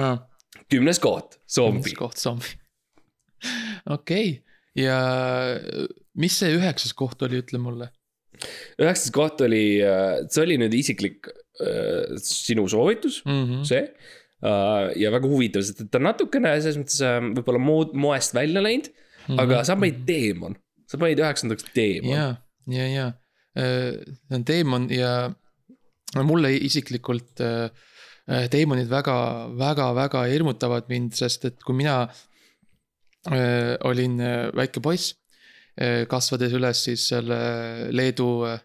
[0.00, 0.18] uh,.
[0.70, 1.92] kümnes koht, zombi.
[1.98, 2.50] koht zombi.
[3.96, 4.40] okei,
[4.78, 4.98] ja
[6.20, 7.90] mis see üheksas koht oli, ütle mulle.
[8.80, 9.62] üheksas koht oli,
[10.32, 11.28] see oli nüüd isiklik
[12.24, 13.62] sinu soovitus, Mhm.
[13.68, 14.16] see uh,.
[14.40, 18.88] Ja väga huvitav, sest et ta natukene selles mõttes uh, võib-olla mood, moest välja läinud
[18.88, 19.00] mm,
[19.30, 19.38] Mhm.
[19.38, 19.42] -hmm.
[19.42, 20.56] aga sa panid teemon,
[20.88, 22.10] sa panid üheksandaks teemon.
[22.10, 22.26] ja,
[22.66, 23.06] ja, ja
[23.54, 25.30] see on teemon ja
[26.26, 27.70] mulle isiklikult äh,
[28.30, 32.08] äh, teemonid väga, väga, väga hirmutavad mind, sest et kui mina
[33.30, 35.14] äh, olin äh, väike poiss
[35.80, 37.38] äh,, kasvades üles siis selle
[37.90, 38.58] Leedu äh,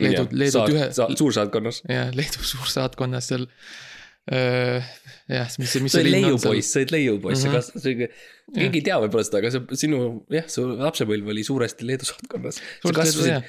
[0.00, 1.82] Leedu, Leedu tühe, suursaatkonnas.
[1.88, 3.89] jah, Leedu suursaatkonnas seal äh,.
[4.30, 7.56] jah, mis mis see linn on leiupoiss, sa olid leiupoiss mm, -hmm.
[7.56, 8.20] kas,
[8.54, 10.02] keegi ei tea võib-olla seda, aga see sinu,
[10.34, 12.60] jah, su lapsepõlv oli suuresti Leedu saatkonnas.
[12.84, 13.48] sa kasvasid,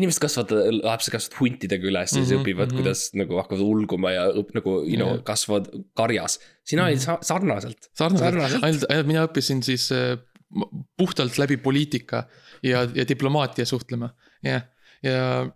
[0.00, 2.76] inimesed kasvatavad, lapsed kasvatavad huntidega üles ja siis Mhm, õpivad, mhm.
[2.78, 5.24] kuidas nagu hakkavad ulguma ja õp- nagu you know Jah.
[5.32, 6.38] kasvavad karjas.
[6.64, 7.88] sina olid sa- sarnaselt.
[7.98, 10.18] sarnaselt, ainult, ainult mina õppisin siis äh,
[10.98, 12.24] puhtalt läbi poliitika
[12.62, 14.62] ja, ja diplomaatia suhtlema, jah,
[15.02, 15.50] ja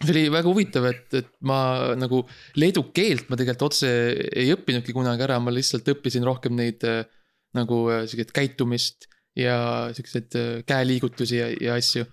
[0.00, 2.22] see oli väga huvitav, et, et ma nagu
[2.60, 3.90] leedu keelt ma tegelikult otse
[4.32, 7.02] ei õppinudki kunagi ära, ma lihtsalt õppisin rohkem neid äh,
[7.56, 9.08] nagu äh, siukest käitumist
[9.38, 12.06] ja siukseid äh, käeliigutusi ja, ja asju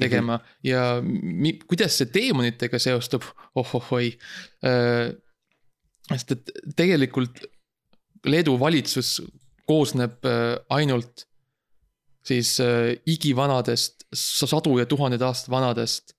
[0.00, 0.54] tegema mm -hmm.
[0.66, 4.16] ja mi, kuidas see teemonitega seostub oh,, oh-oh-oi
[4.66, 5.12] äh,.
[6.10, 7.44] sest et tegelikult
[8.24, 9.20] Leedu valitsus
[9.68, 10.24] koosneb
[10.72, 11.26] ainult
[12.24, 16.13] siis äh, igivanadest, sadu ja tuhandeid aastaid vanadest.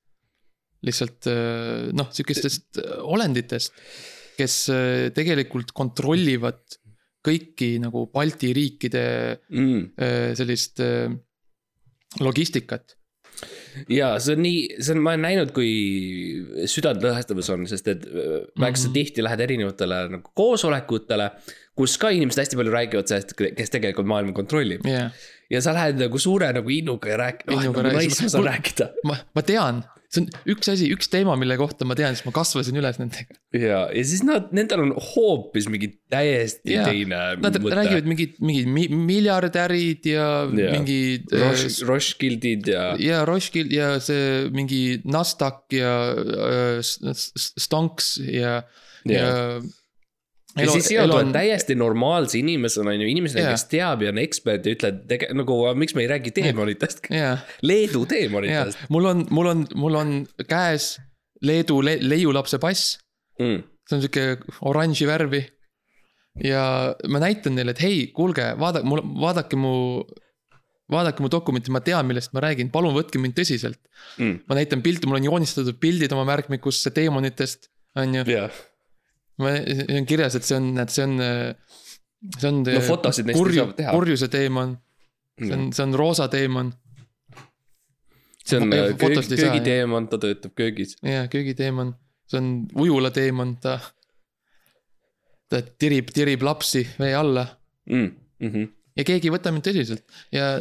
[0.86, 3.76] Lihtsalt äh, noh, sihukestest äh, olenditest,
[4.36, 6.62] kes äh, tegelikult kontrollivad
[7.26, 9.06] kõiki nagu Balti riikide
[9.50, 9.96] mm..
[10.38, 10.78] sellist
[12.22, 12.94] logistikat.
[13.90, 15.72] ja see on nii, see on, ma olen näinud, kui
[16.70, 18.94] südantlõhestav see on, sest et väga sa Mhm.
[19.00, 21.32] tihti lähed erinevatele nagu koosolekutele.
[21.76, 25.10] kus ka inimesed hästi palju räägivad sellest, kes tegelikult maailma kontrollib jah,
[25.50, 28.92] ja sa lähed nagu suure nagu innuga ja oh Innuga nagu ma saan rääkida.
[29.04, 29.82] ma, ma tean,
[30.16, 33.36] see on üks asi, üks teema, mille kohta ma tean, sest ma kasvasin üles nendega.
[33.54, 36.88] ja, ja siis nad, nendel on hoopis mingi täiesti Jaa.
[36.90, 40.72] teine Nad räägivad mingid, mingid mi- miljardärid ja Jaa.
[40.76, 41.30] mingid.
[41.36, 48.62] Roš-, Roškildid ja ja Roskil ja see mingi Nasdaq ja äh, S- S- Stonks ja,
[50.56, 50.66] ja.
[50.66, 53.56] ja siis sina tuled täiesti normaalse inimesena, on ju, inimesena, Jaa.
[53.56, 58.06] kes teab ja on ekspert ja ütled nagu miks me ei räägi teemonitest, jah, Leedu
[58.10, 60.16] teemonitest mul on, mul on, mul on
[60.48, 60.96] käes
[61.46, 62.96] Leedu le, leiulapse pass,
[63.42, 63.64] mm..
[63.86, 65.42] see on sihuke oranži värvi.
[66.44, 66.62] ja
[67.12, 69.74] ma näitan neile, et hei, kuulge, vaadake mul, vaadake mu,
[70.92, 73.80] vaadake mu dokumenti, ma tean, millest ma räägin, palun võtke mind tõsiselt.
[74.20, 74.42] Mm.
[74.48, 78.26] ma näitan pilte, mul on joonistatud pildid oma märkmikusse teemonitest, on ju.
[78.32, 78.64] jah,
[79.42, 81.20] ma, see on kirjas, et see on, et see on,
[82.40, 82.64] see on.
[82.64, 84.78] No fotosid neist ei purju saa teha., purjuse teemon,
[85.42, 86.74] see on, see on roosa teemon
[88.46, 90.96] see on äh, köög, fotost ei saa, köögiteemon, ta töötab köögis.
[91.06, 91.94] ja köögiteemon,
[92.30, 92.50] see on
[92.86, 93.80] ujula teemon, ta.
[95.50, 97.48] ta tirib, tirib lapsi vee alla
[97.86, 98.12] Mm.
[98.40, 98.70] Mm -hmm.
[98.98, 100.02] ja keegi ei võta mind tõsiselt
[100.34, 100.58] ja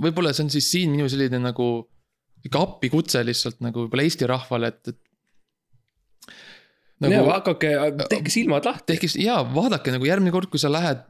[0.00, 1.66] võib-olla see on siis siin minu selline nagu
[2.46, 4.98] ikka appikutse lihtsalt nagu võib-olla Eesti rahvale, et, et.
[6.98, 7.12] Nagu...
[7.12, 7.74] ja nagu hakake,
[8.10, 8.92] tehke silmad lahti.
[8.92, 11.04] tehke, jaa, vaadake nagu järgmine kord, kui sa lähed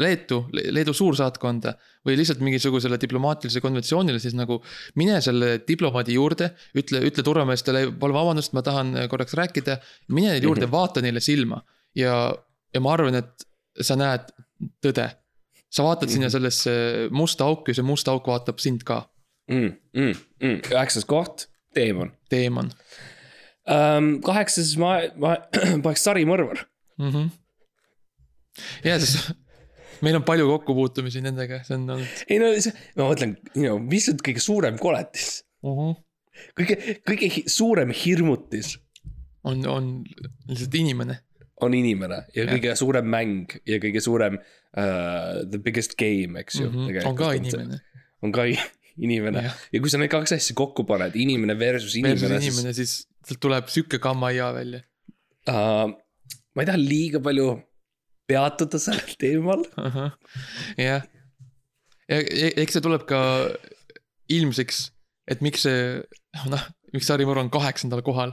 [0.00, 4.58] Leetu, Leedu suursaatkonda või lihtsalt mingisugusele diplomaatilisele konventsioonile, siis nagu
[4.98, 9.78] mine selle diplomaadi juurde, ütle, ütle turvameestele, palun vabandust, ma tahan korraks rääkida.
[10.08, 10.72] mine neile juurde mm, -hmm.
[10.72, 11.62] vaata neile silma
[11.94, 12.34] ja,
[12.74, 13.46] ja ma arvan, et
[13.80, 14.34] sa näed
[14.82, 15.08] tõde.
[15.70, 16.12] sa vaatad mm -hmm.
[16.12, 16.70] sinna sellesse
[17.10, 19.10] musta auku ja see must auk vaatab sind ka,
[19.50, 19.72] mm,.
[19.92, 20.60] Mm, mm.
[20.70, 22.70] üheksas koht, teemon teemon
[23.68, 24.10] um,.
[24.24, 25.36] kaheksas ma, ma
[25.84, 26.64] paneks sarimõrvar.
[26.98, 27.10] mm.
[27.10, 27.30] -hmm.
[28.84, 29.32] ja siis
[30.04, 34.08] meil on palju kokkupuutumisi nendega, see on olnud ei no see, ma mõtlen, no mis
[34.12, 35.44] on kõige suurem koletis?
[35.62, 35.76] uh.
[35.76, 35.94] -huh.
[36.58, 38.76] kõige, kõige suurem hirmutis
[39.44, 39.94] on, on
[40.48, 41.20] lihtsalt inimene
[41.64, 46.60] on inimene ja, ja kõige suurem mäng ja kõige suurem uh, the biggest game, eks
[46.60, 46.86] ju mm.
[46.88, 47.08] -hmm.
[47.08, 47.80] on ka inimene.
[48.22, 48.46] on ka
[48.96, 49.52] inimene ja.
[49.72, 52.94] Ja kui sa need kaks asja kokku paned, inimene versus versus inimene, siis inimene, siis
[53.28, 54.80] sealt tuleb sihuke kammaia välja
[55.48, 55.92] uh,
[56.54, 57.48] ma ei taha liiga palju
[58.30, 59.64] peatuda sellel teemal.
[60.80, 61.02] jah.
[62.08, 62.22] ja
[62.54, 63.20] eks see tuleb ka
[64.32, 64.86] ilmseks,
[65.30, 66.00] et miks see,
[66.48, 68.32] noh, miks Sarimõru on kaheksandal kohal,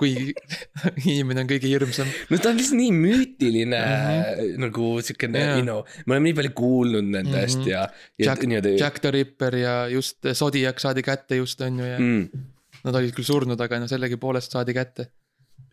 [0.00, 0.32] kui
[1.12, 2.10] inimene on kõige hirmsam.
[2.30, 4.04] no ta on lihtsalt nii müütiline mm.
[4.08, 4.60] -hmm.
[4.64, 5.56] nagu siukene Jaa.
[5.60, 7.64] you know, me oleme nii palju kuulnud nendest mm.
[7.64, 7.70] -hmm.
[7.70, 8.70] ja, ja Jack.
[8.80, 12.48] Jack the Ripper ja just Zodiac saadi kätte just on ju ja mm.
[12.86, 15.08] Nad olid küll surnud, aga no sellegipoolest saadi kätte.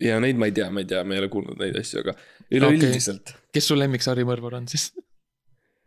[0.01, 2.15] ja neid ma ei tea, ma ei tea, ma ei ole kuulnud neid asju, aga
[2.51, 3.49] üleüldiselt okay..
[3.55, 4.89] kes su lemmik Sarimõrvar on siis?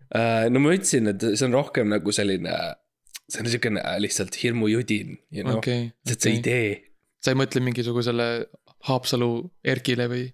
[0.09, 2.55] Uh, no ma ütlesin, et see on rohkem nagu selline,
[3.29, 6.45] see on siukene lihtsalt hirmujudin, you know okay,, lihtsalt see okei.
[6.45, 6.71] idee
[7.25, 8.29] sa ei mõtle mingisugusele
[8.89, 9.33] Haapsalu
[9.67, 10.27] Erkile või?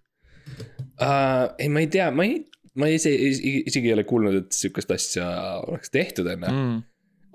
[1.00, 1.52] uh,.
[1.58, 2.42] ei, ma ei tea, ma ei,
[2.80, 5.28] ma ise isegi, isegi ei ole kuulnud, et sihukest asja
[5.64, 6.82] oleks tehtud enne mm..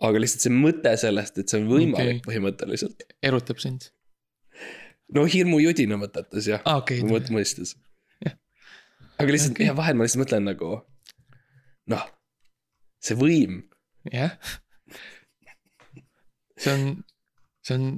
[0.06, 2.26] Aga lihtsalt see mõte sellest, et see on võimalik okay.
[2.28, 3.04] põhimõtteliselt.
[3.26, 3.90] erutab sind.
[5.16, 7.02] no hirmujudina mõtetes jah aa, okei.
[7.04, 7.76] mõt- mõistes
[9.20, 10.72] aga lihtsalt okay., vahel ma lihtsalt mõtlen nagu,
[11.92, 12.06] noh,
[13.04, 13.60] see võim,
[14.14, 14.36] jah.
[16.60, 16.86] see on,
[17.66, 17.90] see on,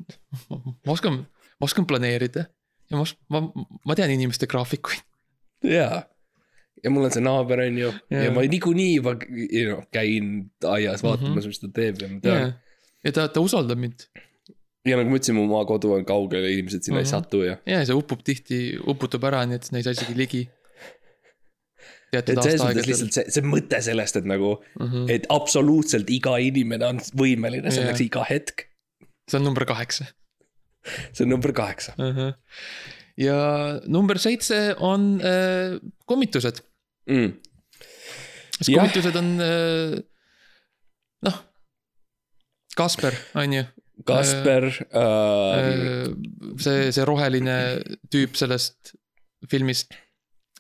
[0.50, 1.22] ma oskan,
[1.62, 2.48] ma oskan planeerida
[2.92, 3.44] ja ma ma,
[3.88, 5.06] ma tean inimeste graafikuid.
[5.68, 6.04] jaa.
[6.84, 8.34] Ja mul on see naaber, on ju, ja Jaa.
[8.34, 11.40] ma niikuinii juba you know, käin aias vaatamas mm, Mhm.
[11.40, 11.48] -hmm.
[11.48, 12.52] mis ta teeb ja ma tean ja,
[13.04, 14.08] ja ta, ta usaldab mind.
[14.86, 17.14] ja nagu ma ütlesin, mu maakodu on kaugel ja inimesed sinna mm -hmm.
[17.14, 17.24] ei Mhm.
[17.24, 17.58] satu ja.
[17.66, 20.50] ja see upub tihti, uputub ära, nii et sinna ei saa isegi ligi.
[22.14, 25.06] et selles mõttes lihtsalt see, see mõte sellest, et nagu, Mhm.
[25.10, 28.08] et absoluutselt iga inimene on võimeline selleks Jah.
[28.10, 28.66] iga hetk.
[29.30, 30.06] see on number kaheksa
[31.14, 31.94] see on number kaheksa.
[32.00, 32.12] uh.
[32.16, 32.34] -huh.
[33.18, 33.38] ja
[33.88, 36.60] number seitse on äh, kummitused,
[37.10, 37.32] Mm.
[38.58, 38.78] sest Jah.
[38.84, 39.96] kummitused on äh,
[41.26, 41.38] noh,
[42.78, 43.64] Kasper, on ju
[44.08, 46.08] Kasper äh,, äh,.
[46.62, 47.56] see, see roheline
[48.14, 48.94] tüüp sellest
[49.52, 49.94] filmist,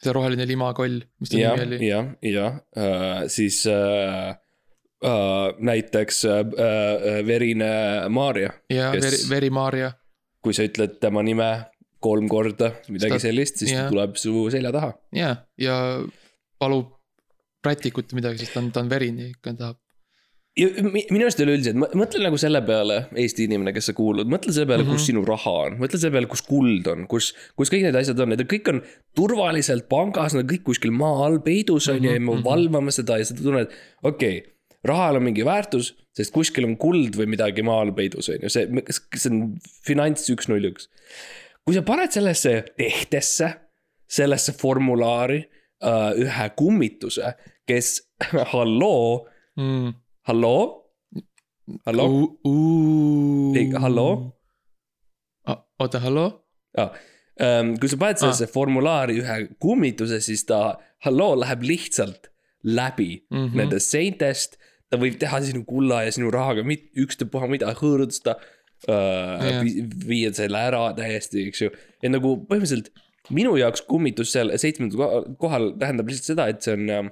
[0.01, 1.89] see roheline limakoll, mis ta jah nimi, oli?
[1.89, 7.71] jah, jah äh,, siis äh, äh, näiteks äh, äh, Verine
[8.09, 9.93] Maarja, ja kes- Veri, Veri-Maarja,
[10.41, 11.51] kui sa ütled tema nime
[12.01, 13.85] kolm korda, midagi Seda- sellist, siis jah.
[13.87, 14.93] ta tuleb su selja taha.
[15.15, 15.77] ja, ja
[16.61, 16.97] palub
[17.65, 19.77] rätikut või midagi, sest ta on, ta on verine ikka tahab.
[20.57, 24.51] ja mi- minu arust üleüldiselt, mõtle nagu selle peale, Eesti inimene, kes sa kuulud, mõtle
[24.51, 24.97] selle peale mm, -hmm.
[24.97, 25.09] kus Mhm.
[25.11, 28.33] sinu raha on, mõtle selle peale, kus kuld on, kus, kus kõik need asjad on,
[28.33, 28.81] need kõik on
[29.15, 32.43] turvaliselt pangas, nad kõik kuskil maa all peidus on ju ja me Mhm, mhm.
[32.49, 33.69] valvame seda ja sa tunned,
[34.03, 34.51] okei okay,
[34.83, 38.49] rahal on mingi väärtus, sest kuskil on kuld või midagi maa all peidus on ju,
[38.49, 38.65] see,
[39.15, 40.87] see on finants üks null üks.
[41.63, 43.53] kui sa paned sellesse tehtesse,
[44.09, 45.45] sellesse formulaari
[45.83, 47.35] uh, ühe kummituse,
[47.67, 47.99] kes,
[48.53, 49.27] halloo,
[49.59, 49.93] Mm.
[50.27, 50.91] halloo,
[51.85, 52.37] halloo,
[53.83, 54.31] halloo??
[55.79, 56.29] oota, halloo?
[56.77, 58.53] um, kui sa paned sellesse ah.
[58.53, 60.61] formulaari ühe kummituse, siis ta,
[61.05, 62.31] halloo, läheb lihtsalt
[62.63, 63.37] läbi mm.
[63.37, 63.57] -hmm.
[63.57, 64.57] nendest seintest.
[64.91, 69.61] ta võib teha sinu kulla ja sinu rahaga mit, ükstapuha mida hõõruda uh, Jah.
[69.63, 71.69] vi, viia selle ära täiesti, eks ju.
[72.03, 72.91] et nagu põhimõtteliselt
[73.29, 77.11] minu jaoks kummitus seal seitsmendal ko- kohal tähendab lihtsalt seda, et see on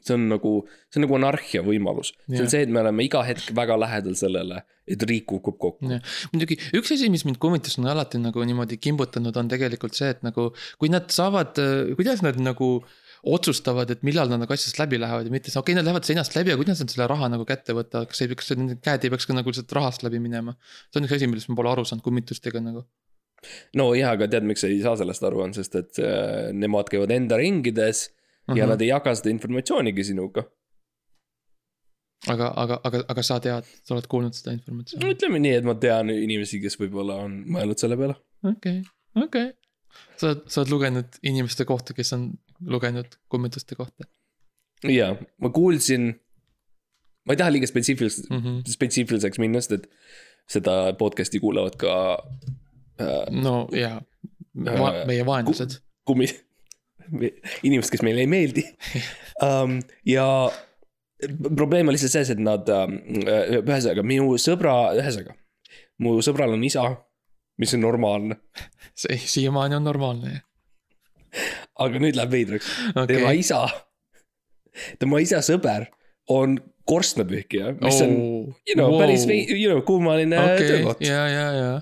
[0.00, 0.52] see on nagu,
[0.90, 2.12] see on nagu anarhia võimalus.
[2.30, 5.98] see on see, et me oleme iga hetk väga lähedal sellele, et riik kukub kokku.
[6.32, 10.22] muidugi üks asi, mis mind kummitus on alati nagu niimoodi kimbutanud, on tegelikult see, et
[10.26, 11.60] nagu kui nad saavad,
[11.98, 12.74] kuidas nad nagu
[13.22, 16.34] otsustavad, et millal nad nagu asjast läbi lähevad ja mitte, okei okay,, nad lähevad seinast
[16.34, 19.12] läbi, aga kuidas nad selle raha nagu kätte võtavad, kas ei, kas nende käed ei
[19.14, 20.56] peaks ka nagu lihtsalt rahast läbi minema?
[20.90, 22.82] see on üks asi, millest ma pole aru saanud kummitustega nagu.
[23.78, 27.14] No jaa, aga tead, miks ei saa sellest aru, on sest, et äh, nemad käivad
[27.14, 28.58] enda ringides uh -huh.
[28.58, 28.70] ja Mhm.
[28.74, 30.44] nad ei jaga seda informatsioonigi sinuga.
[32.28, 35.14] aga, aga, aga, aga sa tead, sa oled kuulnud seda no informatsiooni?
[35.14, 38.14] ütleme nii, et ma tean inimesi, kes võib-olla on mõelnud selle peale.
[38.52, 38.82] okei,
[39.24, 39.52] okei.
[40.16, 42.32] sa oled, sa oled lugenud inimeste kohta, kes on
[42.66, 44.06] lugenud kummituste kohta
[44.90, 46.10] jaa, ma kuulsin,
[47.26, 48.38] ma ei taha liiga spetsiifiliseks mm.
[48.38, 48.72] -hmm.
[48.74, 49.88] spetsiifiliseks minna, sest et
[50.50, 51.94] seda podcast'i kuulavad ka
[53.30, 54.00] no jaa
[54.52, 55.78] Va, Äh, meie vaenlased.
[56.04, 56.26] kummi,
[57.64, 58.64] inimesed, kes meile ei meeldi
[59.46, 59.78] um,.
[60.06, 60.26] ja
[61.56, 62.98] probleem on lihtsalt selles, et nad um,,
[63.62, 65.36] ühesõnaga minu sõbra, ühesõnaga,
[66.04, 66.84] mu sõbral on isa,
[67.62, 68.36] mis on normaalne,
[69.06, 70.44] see siiamaani on normaalne jah.
[71.86, 73.08] aga nüüd läheb veidraks okay..
[73.14, 73.62] tema isa,
[75.00, 75.88] tema isa sõber
[76.28, 78.12] on korstnapühkija, mis on,
[78.68, 80.68] you know, päris vei-, you know, kummaline okay.
[80.74, 81.72] töökoht, ja, ja, ja,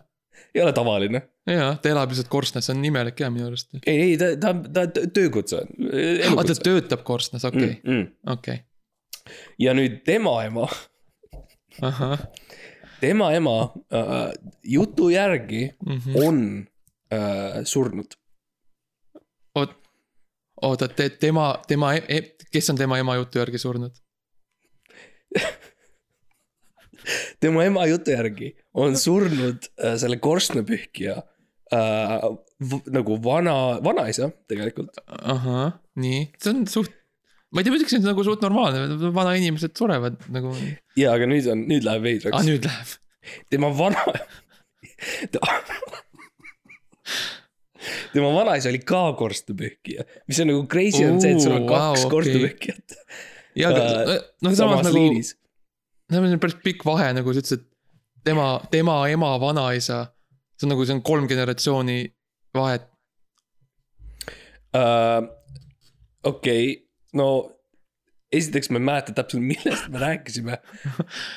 [0.55, 1.23] ei ole tavaline.
[1.51, 3.71] ja ta elab lihtsalt korstnas, see on imelik jah minu arust.
[3.87, 4.55] ei, ei ta, ta,
[4.87, 5.69] ta töökutse on,
[6.39, 8.07] aa, ta töötab korstnas, okei, Mm, mm.
[8.37, 8.61] okei,
[9.59, 10.67] ja nüüd tema ema
[11.87, 12.23] ahah,
[13.01, 13.57] tema ema
[13.95, 14.33] äh,
[14.65, 16.17] jutu järgi Mhm.
[16.27, 16.43] on
[17.13, 18.15] äh, surnud.
[19.55, 19.73] oot,
[20.63, 21.93] oota, te, tema, tema,
[22.53, 23.95] kes on tema ema jutu järgi surnud?
[27.41, 31.17] tema ema jutu järgi on surnud äh, selle korstnapühkija
[31.75, 32.17] äh,
[32.93, 35.01] nagu vana, vanaisa tegelikult.
[35.09, 36.93] ahah, nii, see on suht,
[37.51, 40.53] ma ei tea, ma ütleks, et nagu suht normaalne, vanainimesed surevad nagu,
[40.99, 42.49] ja, aga nüüd on, nüüd läheb aa veidraks.
[42.49, 42.95] nüüd läheb,
[43.53, 44.05] tema vana
[48.15, 51.81] tema vanaisa oli ka korstnapühkija, mis on nagu crazy on see, et sul on kaks
[51.81, 52.11] vau, okei.
[52.17, 52.99] korstnapühkijat
[53.59, 53.85] ja aga
[54.45, 55.35] noh, samas samas nagu, liinis.
[56.11, 57.67] See on päris pikk vahe, nagu sa ütlesid,
[58.27, 60.05] tema, tema ema vanaisa,
[60.59, 62.01] see on nagu, see on kolm generatsiooni
[62.57, 62.89] vahet.
[64.75, 65.27] uh,.
[66.25, 66.77] okei okay.,
[67.15, 67.60] no
[68.31, 70.59] esiteks ma ei mäleta täpselt, millest me rääkisime.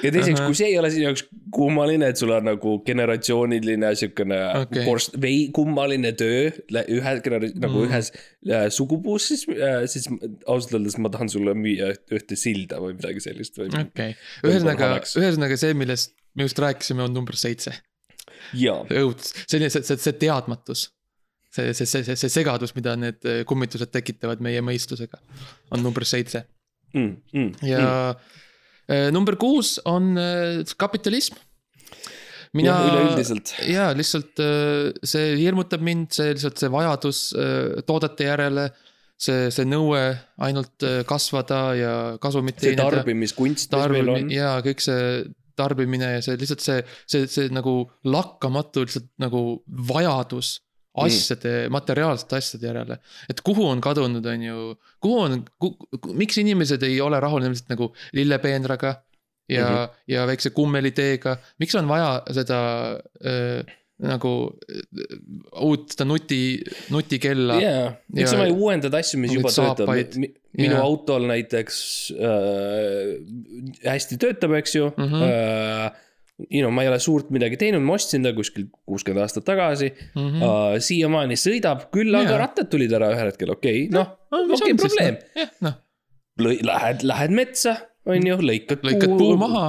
[0.04, 4.38] ja teiseks, kui see ei ole sinu jaoks kummaline, et sul on nagu generatsiooniline siukene
[4.50, 4.62] Okei.
[4.68, 4.86] okay.
[4.86, 6.52] korst-, vei-, kummaline töö
[6.84, 7.88] ühe genera- mm., nagu Mm.
[7.90, 10.06] ühes äh, sugupuus, siis äh,, siis
[10.46, 14.14] ausalt öeldes ma tahan sulle müüa üht- ühte silda või midagi sellist või okei,
[14.46, 17.74] ühesõnaga halvaks., ühesõnaga see, millest me just rääkisime, on number seitse.
[18.94, 20.92] õudus, selline, see, see, see teadmatus.
[21.54, 25.18] see, see, see, see, segadus, mida need eh, kummitused tekitavad meie mõistusega,
[25.74, 26.46] on number seitse
[26.94, 27.82] mm, mm, ja
[28.14, 29.12] mm.
[29.16, 31.38] number kuus on eh, kapitalism.
[32.54, 33.56] mina üleüldiselt.
[33.66, 38.72] ja lihtsalt äh, see hirmutab mind, see lihtsalt see vajadus äh, toodete järele.
[39.24, 40.02] see, see nõue
[40.44, 42.90] ainult äh, kasvada ja kasumit see teenida.
[42.92, 44.16] tarbimiskunst, mis meil on.
[44.18, 45.24] tarbimine ja kõik see
[45.56, 49.44] tarbimine ja see lihtsalt see, see, see nagu lakkamatu lihtsalt nagu
[49.90, 50.58] vajadus
[50.94, 52.98] asjade mm., materiaalsete asjade järele.
[53.30, 54.66] et kuhu on kadunud, on ju,
[55.02, 55.40] kuhu on,
[56.14, 58.96] miks inimesed ei ole rahul lihtsalt nagu lillepeenraga
[59.50, 60.04] ja mm, -hmm.
[60.08, 62.60] ja väikse kummeliteega, miks on vaja seda
[63.26, 64.32] äh, nagu
[65.64, 66.40] uut seda nuti,
[66.94, 67.94] nutikella yeah..
[68.16, 70.82] miks sa ei uuendada asju, mis juba töötavad, minu Jaa.
[70.84, 71.78] autol näiteks
[72.18, 73.14] äh,
[73.86, 75.06] hästi töötab, eks ju mm.
[75.06, 75.30] -hmm.
[75.30, 75.92] Äh,
[76.52, 79.92] you know, ma ei ole suurt midagi teinud, ma ostsin ta kuskil kuuskümmend aastat tagasi
[79.94, 80.22] mm.
[80.22, 80.44] -hmm.
[80.44, 82.42] Uh, siiamaani sõidab, küll aga Jaa.
[82.46, 84.14] rattad tulid ära ühel hetkel, okei okay,, noh,
[84.58, 85.18] okei probleem.
[85.36, 85.80] jah, noh,
[86.42, 87.76] Lähed, lähed metsa,
[88.10, 89.68] on ju, lõikad lõikad puu maha.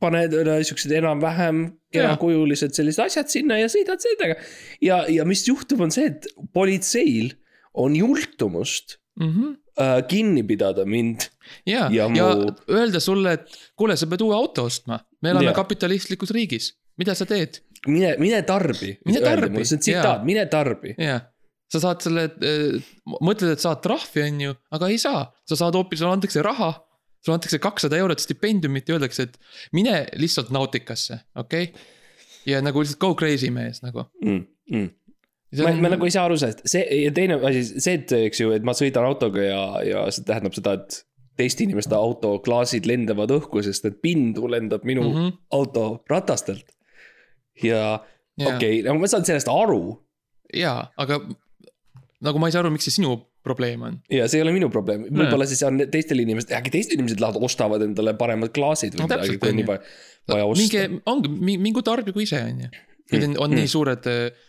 [0.00, 0.32] paned
[0.66, 1.58] siuksed enam-vähem
[1.92, 4.34] kehakujulised sellised asjad sinna ja sõidad sellega.
[4.82, 7.34] ja, ja mis juhtub, on see, et politseil
[7.74, 9.54] on jultumust Mhm.
[9.80, 11.20] äh, kinni pidada mind.
[11.66, 15.52] ja, Ja ja, mu- öelda sulle, et kuule, sa pead uue auto ostma, me elame
[15.56, 17.62] kapitalistlikus riigis, mida sa teed?
[17.88, 18.94] mine, mine tarbi.
[19.06, 20.94] Mine tarbi, see on tsitaat, mine tarbi.
[21.00, 21.22] jah,
[21.70, 22.26] sa saad selle,
[23.20, 26.72] mõtled, et saad trahvi, on ju, aga ei saa, sa saad hoopis, sulle antakse raha.
[27.20, 29.34] sulle antakse kakssada eurot stipendiumit ja öeldakse, et
[29.76, 31.82] mine lihtsalt nautikasse, okei okay?.
[32.48, 34.06] ja nagu lihtsalt go crazy mees nagu.
[34.24, 34.88] Mm, mm.
[35.60, 38.54] ma, ma nagu ei saa aru sellest, see ja teine asi, see, et eks ju,
[38.56, 41.02] et ma sõidan autoga ja, ja see tähendab seda, et
[41.40, 45.16] teiste inimeste auto klaasid lendavad õhku, sest et pindu lendab minu mm.
[45.16, 45.38] -hmm.
[45.56, 46.76] auto ratastelt.
[47.62, 48.00] ja
[48.40, 48.54] Jaa.
[48.54, 49.98] okei okay,, no ma saan sellest aru
[50.56, 51.18] jaa, aga
[52.24, 53.98] nagu ma ei saa aru, miks see sinu probleem on.
[54.12, 57.44] ja see ei ole minu probleem, võib-olla siis on teistel inimestel, äkki teised inimesed lähevad,
[57.48, 59.78] ostavad endale paremad klaasid või No midagi, kui on on nii ju.
[60.34, 62.70] vaja, osta minge, ongi, mingu tarbigu ise, on ju.
[63.10, 64.04] Need on, on nii suured,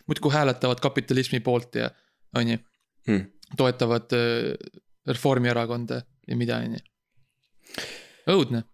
[0.05, 1.87] muudkui hääletavad kapitalismi poolt ja,
[2.37, 2.59] on ju,
[3.09, 3.23] mm..
[3.57, 6.83] toetavad äh, Reformierakonda ja mida, on ju.
[8.31, 8.65] õudne.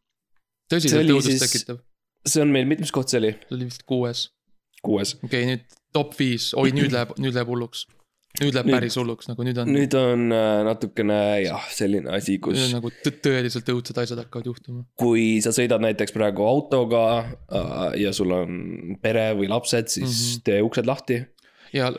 [0.71, 1.83] Tõsiselt õudust tekitav,
[2.27, 3.35] see on meil, mitmes koht see oli?
[3.47, 4.23] see oli vist kuues,
[4.83, 5.15] kuues.
[5.21, 7.85] okei okay,, nüüd top viis, oi nüüd läheb, nüüd läheb hulluks.
[8.41, 12.35] nüüd läheb Nüüd- päris hulluks, nagu nüüd on, nüüd on äh, natukene jah, selline asi,
[12.35, 14.83] nüüd kus on nagu tõ- tõeliselt õudsed asjad hakkavad juhtuma.
[14.99, 20.21] kui sa sõidad näiteks praegu autoga äh, ja sul on pere või lapsed, siis mm.
[20.21, 20.47] -hmm.
[20.51, 21.23] tee uksed lahti.
[21.73, 21.93] ja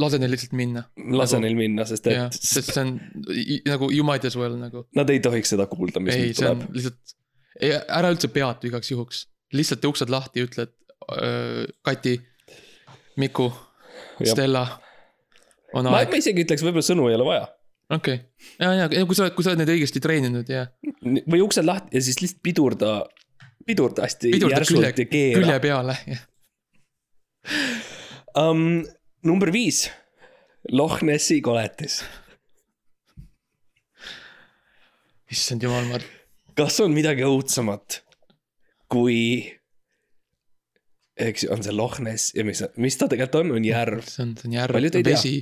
[0.00, 0.84] lase neil lihtsalt minna.
[1.20, 2.96] lase neil minna, sest et sest see on
[3.68, 4.84] nagu you might as well nagu.
[4.96, 6.66] nad ei tohiks seda kuulda, mis ei, nüüd tuleb.
[6.76, 7.16] lihtsalt,
[8.00, 9.24] ära üldse peatu igaks juhuks,
[9.56, 12.18] lihtsalt uksed lahti, ütle, et öö, Kati,
[13.20, 13.50] Miku.
[14.20, 14.66] Stella
[15.74, 17.48] ma, ma isegi ütleks, võib-olla sõnu ei ole vaja.
[17.94, 18.46] okei okay..
[18.60, 20.66] ja, ja ja kui sa oled, kui sa oled neid õigesti treeninud ja
[21.00, 22.94] või uksed lahti ja siis lihtsalt pidurda,
[23.66, 25.58] pidurda hästi pidurda külje järsult ja, keera külje.
[25.66, 26.24] peale, jah.
[28.44, 28.80] um,.
[29.26, 29.88] Number viis,
[30.72, 32.02] Loch Nessi koletis.
[35.30, 36.00] issand jumal, ma,
[36.58, 38.00] kas on midagi õudsemat,
[38.90, 39.20] kui
[41.20, 44.02] eks ju, on see Loch Ness ja mis, mis ta tegelikult on, on järv.
[44.08, 44.80] see on, see on järv.
[45.06, 45.34] Vesi,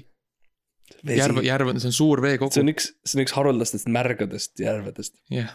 [1.09, 4.61] järv, järv on, see on suur see veekogu, on üks, see on üks haruldastest märgadest
[4.63, 5.17] järvedest.
[5.33, 5.55] Jah.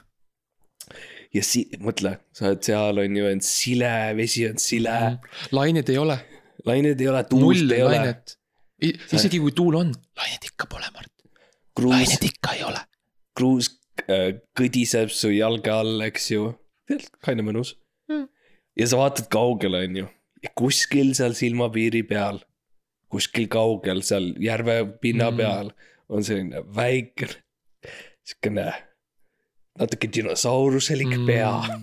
[1.34, 4.98] ja si-, mõtle, sa oled seal on ju, on sile, vesi on sile.
[5.14, 6.18] Mm., lained ei ole,
[6.66, 8.38] lained ei ole, tuult ei ole, lainet.
[9.14, 11.12] isegi kui tuul on, lainet ikka pole, Mart,
[11.76, 12.82] kruus, lainet ikka ei ole.
[13.38, 13.70] kruus
[14.08, 16.52] äh, kõdiseb su jalge all, eks ju,
[16.94, 17.78] of mõnus
[18.12, 18.26] Mm.
[18.76, 20.08] ja sa vaatad kaugele, on ju,
[20.44, 22.42] ja kuskil seal silmapiiri peal,
[23.08, 25.38] kuskil kaugel seal järve pinna Mm.
[25.38, 25.72] peal
[26.10, 27.30] on selline väike,
[28.28, 28.66] siukene
[29.80, 31.26] natuke dinosauruselik mm.
[31.26, 31.80] pea.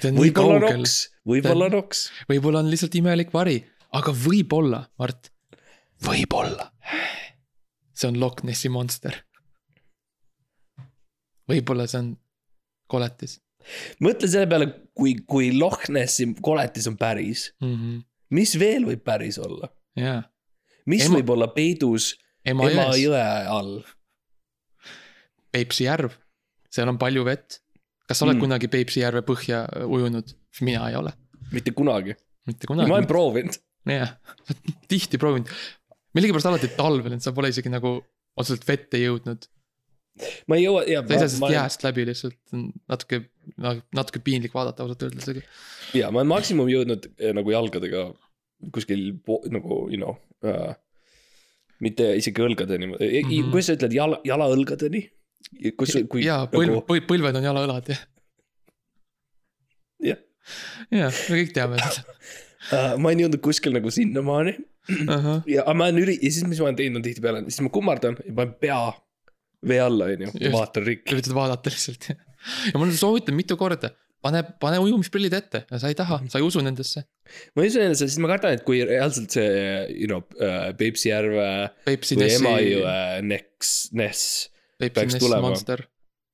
[0.00, 0.96] Ta on nii võib-olla kaugel, noks,
[1.28, 1.70] võib-olla
[2.30, 3.56] võib-olla on lihtsalt imelik vari,
[3.96, 5.30] aga võib-olla, Mart,
[6.06, 6.70] võib-olla.
[7.96, 9.22] see on Loch Nessi monster.
[11.50, 12.14] võib-olla see on
[12.90, 13.40] koletis
[14.02, 17.74] mõtle selle peale, kui, kui Loch Nessi koletis on päris, mm.
[17.74, 18.04] -hmm.
[18.30, 19.72] mis veel võib päris olla?
[19.96, 20.22] jaa,
[20.86, 21.20] mis Ema- Ema...
[21.20, 22.14] võib olla peidus
[22.46, 23.80] Emajõe all?
[25.50, 26.14] Peipsi järv,
[26.70, 27.58] seal on palju vett.
[28.06, 28.44] Kas sa oled Mm.
[28.46, 30.36] kunagi Peipsi järve põhja ujunud?
[30.60, 31.12] mina ei ole,
[31.52, 32.16] mitte kunagi.
[32.46, 33.10] mitte ma olen kunagi.
[33.10, 33.58] proovinud.
[33.86, 34.16] jah,
[34.88, 35.50] tihti proovinud.
[36.14, 37.98] millegipärast alati talvel, et sa pole isegi nagu
[38.36, 39.48] otseselt vette jõudnud.
[40.48, 42.38] ma ei jõua, ja sa ei saa sellest jääst läbi lihtsalt,
[42.88, 43.24] natuke,
[43.58, 45.42] natuke piinlik vaadata ausalt öeldes, aga
[45.94, 48.08] ja ma olen maksimum jõudnud eh, nagu jalgadega
[48.72, 49.12] kuskil
[49.52, 50.74] nagu you know äh,.
[51.84, 52.96] mitte isegi õlgadeni mm.
[52.96, 53.50] -hmm.
[53.52, 55.04] kuidas sa ütled, jala, jalaõlgadeni?
[55.78, 58.04] kus, kui jaa, põlv nagu, põlv, põlved on jalaõlad jah.
[60.12, 60.22] jah,
[60.90, 62.06] jah, me kõik teame seda.
[62.06, 62.96] uh,.
[62.98, 64.56] ma olen jõudnud kuskil nagu sinnamaani
[65.54, 68.18] ja aga ma olen üri- ja siis, mis ma olen teinud tihtipeale, siis ma kummardan
[68.22, 68.80] ja panen pea
[69.66, 70.52] vee alla, ja Just.
[70.54, 71.14] vaatan rikki.
[71.16, 72.10] üritad vaadata lihtsalt.
[72.10, 73.90] ja ma soovitan mitu korda,
[74.22, 77.02] pane, pane ujumisprillid ette ja sa ei taha, sa ei usu nendesse.
[77.56, 79.48] ma ei usu nendesse, siis ma kardan, et kui reaalselt see,
[79.96, 81.48] you know uh,, Peipsi järve
[81.86, 84.46] või Emajõe Neks, Ness,
[84.78, 85.52] peaks tulema.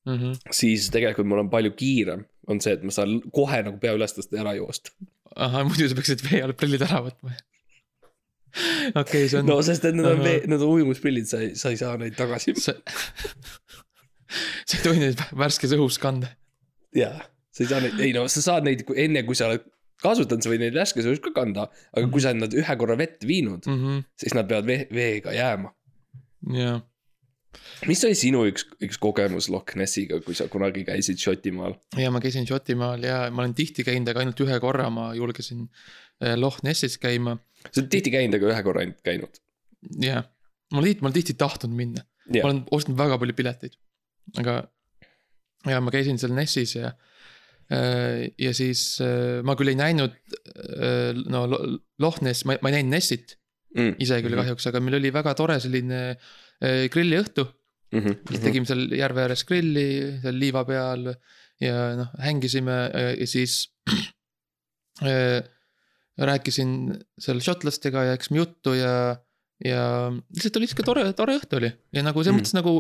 [0.03, 0.18] Mm.
[0.18, 0.38] -hmm.
[0.51, 4.14] siis tegelikult mul on palju kiirem, on see, et ma saan kohe nagu pea üles
[4.16, 4.90] tõsta ja ära joosta.
[5.36, 7.36] ahah, muidu sa peaksid vee all prillid ära võtma.
[9.03, 11.70] okei, see on no sest, et need on vee, need on ujumisprillid, sa ei, sa
[11.72, 12.55] ei saa neid tagasi.
[12.64, 12.74] sa
[14.66, 16.32] sa ei tohi neid värskes õhus kanda.
[16.97, 17.22] jaa,
[17.55, 19.64] sa ei saa neid, ei no sa saad neid enne, kui sa oled
[20.03, 21.68] kasutanud, sa võid neid värskes õhus ka kanda.
[21.95, 24.03] aga kui sa oled nad ühe korra vette viinud, Mhm.
[24.18, 25.72] siis nad peavad vee, veega jääma.
[26.59, 26.82] jah,
[27.90, 31.74] mis oli sinu üks, üks kogemus Loch Nessiga, kui sa kunagi käisid Šotimaal?
[32.00, 35.66] ja ma käisin Šotimaal ja ma olen tihti käinud, aga ainult ühe korra ma julgesin
[36.22, 37.36] eh, Loch Nessis käima.
[37.68, 39.40] sa oled tihti käinud, aga ühe korra ainult käinud.
[40.03, 40.24] jah,
[40.72, 42.05] ma olen tihti, ma olen tihti tahtnud minna.
[42.28, 43.78] ma jah, olen ostnud väga palju pileteid,
[44.42, 44.59] aga
[45.68, 46.94] ja ma käisin seal Nessis ja.
[47.72, 51.62] ja siis äh, ma küll ei näinud äh, no Lo-
[52.03, 53.38] Loch Ness, ma, ma ei näinud Nessit
[53.72, 53.94] Mm.
[54.05, 54.34] ise küll.
[54.36, 56.00] kahjuks, aga meil oli väga tore selline
[56.62, 57.46] äh, grilliõhtu.
[57.92, 59.88] Mhm, tegime seal järve ääres grilli,
[60.22, 61.10] seal liiva peal
[61.60, 63.66] ja noh, hängisime äh, ja siis
[65.04, 65.42] äh,
[66.18, 66.72] rääkisin
[67.20, 69.16] seal šotlastega ja läksime juttu ja,
[69.64, 72.40] ja lihtsalt oli sihuke tore, tore õhtu oli ja nagu selles Mm.
[72.40, 72.74] mõttes nagu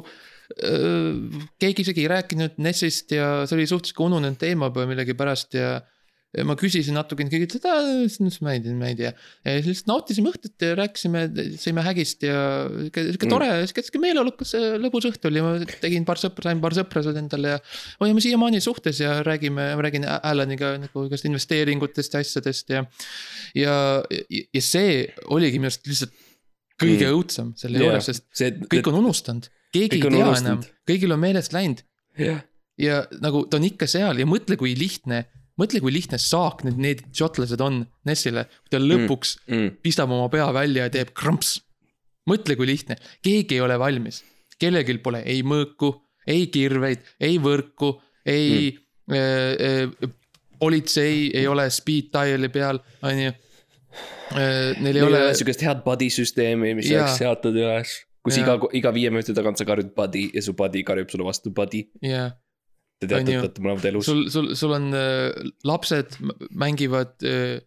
[0.64, 5.74] äh, keegi isegi ei rääkinud Nessist ja see oli suhteliselt ununenud teema millegipärast ja
[6.48, 9.10] ma küsisin natukene, keegi ütles, et aa, siis ma ei tea, ma ei tea.
[9.44, 11.24] ja siis lihtsalt nautisime õhtut ja rääkisime,
[11.60, 12.38] sõime hägist ja
[12.70, 13.34] sihuke sihuke Mm.
[13.34, 15.52] tore, sihuke sihuke meeleolukas äh, lõbus õhtu oli, ma
[15.82, 17.60] tegin paar sõpra, sain paar sõpra seal endale ja.
[18.00, 22.84] hoiame siiamaani suhtes ja räägime, ma räägin Alaniga nagu igast investeeringutest ja asjadest ja.
[23.58, 23.74] ja,
[24.40, 26.16] ja see oligi minu arust lihtsalt
[26.80, 27.12] kõige Mm.
[27.12, 27.18] mm.
[27.18, 27.84] õudsem selle Jah.
[27.92, 31.84] juures, sest see, kõik on unustanud, keegi ei tea enam, kõigil on meelest läinud
[32.18, 32.40] jah,
[32.80, 35.26] ja nagu ta on ikka seal ja mõtle, kui lihtne,
[35.60, 39.76] mõtle, kui lihtne saak need, need šotlased on Nessile, kui ta lõpuks mm.
[39.84, 41.60] pistab oma pea välja ja teeb kramps.
[42.30, 44.22] mõtle, kui lihtne, keegi ei ole valmis,
[44.60, 45.92] kellelgi pole ei mõõku,
[46.30, 47.96] ei kirveid, ei võrku,
[48.26, 49.16] ei mm.
[49.16, 50.12] äh, äh,
[50.62, 53.34] politsei ei ole speed dial'i peal, on ju.
[54.32, 57.98] Neil ei ole sihukest head buddy süsteemi, mis oleks seatud üles.
[58.22, 58.54] kus Jaa.
[58.54, 61.82] iga, iga viie minuti tagant sa karjud buddy ja su buddy karjub sulle vastu buddy.
[62.06, 62.30] jah,
[63.02, 64.08] Te teate, et olete mõlemad elus.
[64.08, 65.30] sul, sul, sul on äh,
[65.68, 66.18] lapsed
[66.62, 67.58] mängivad äh,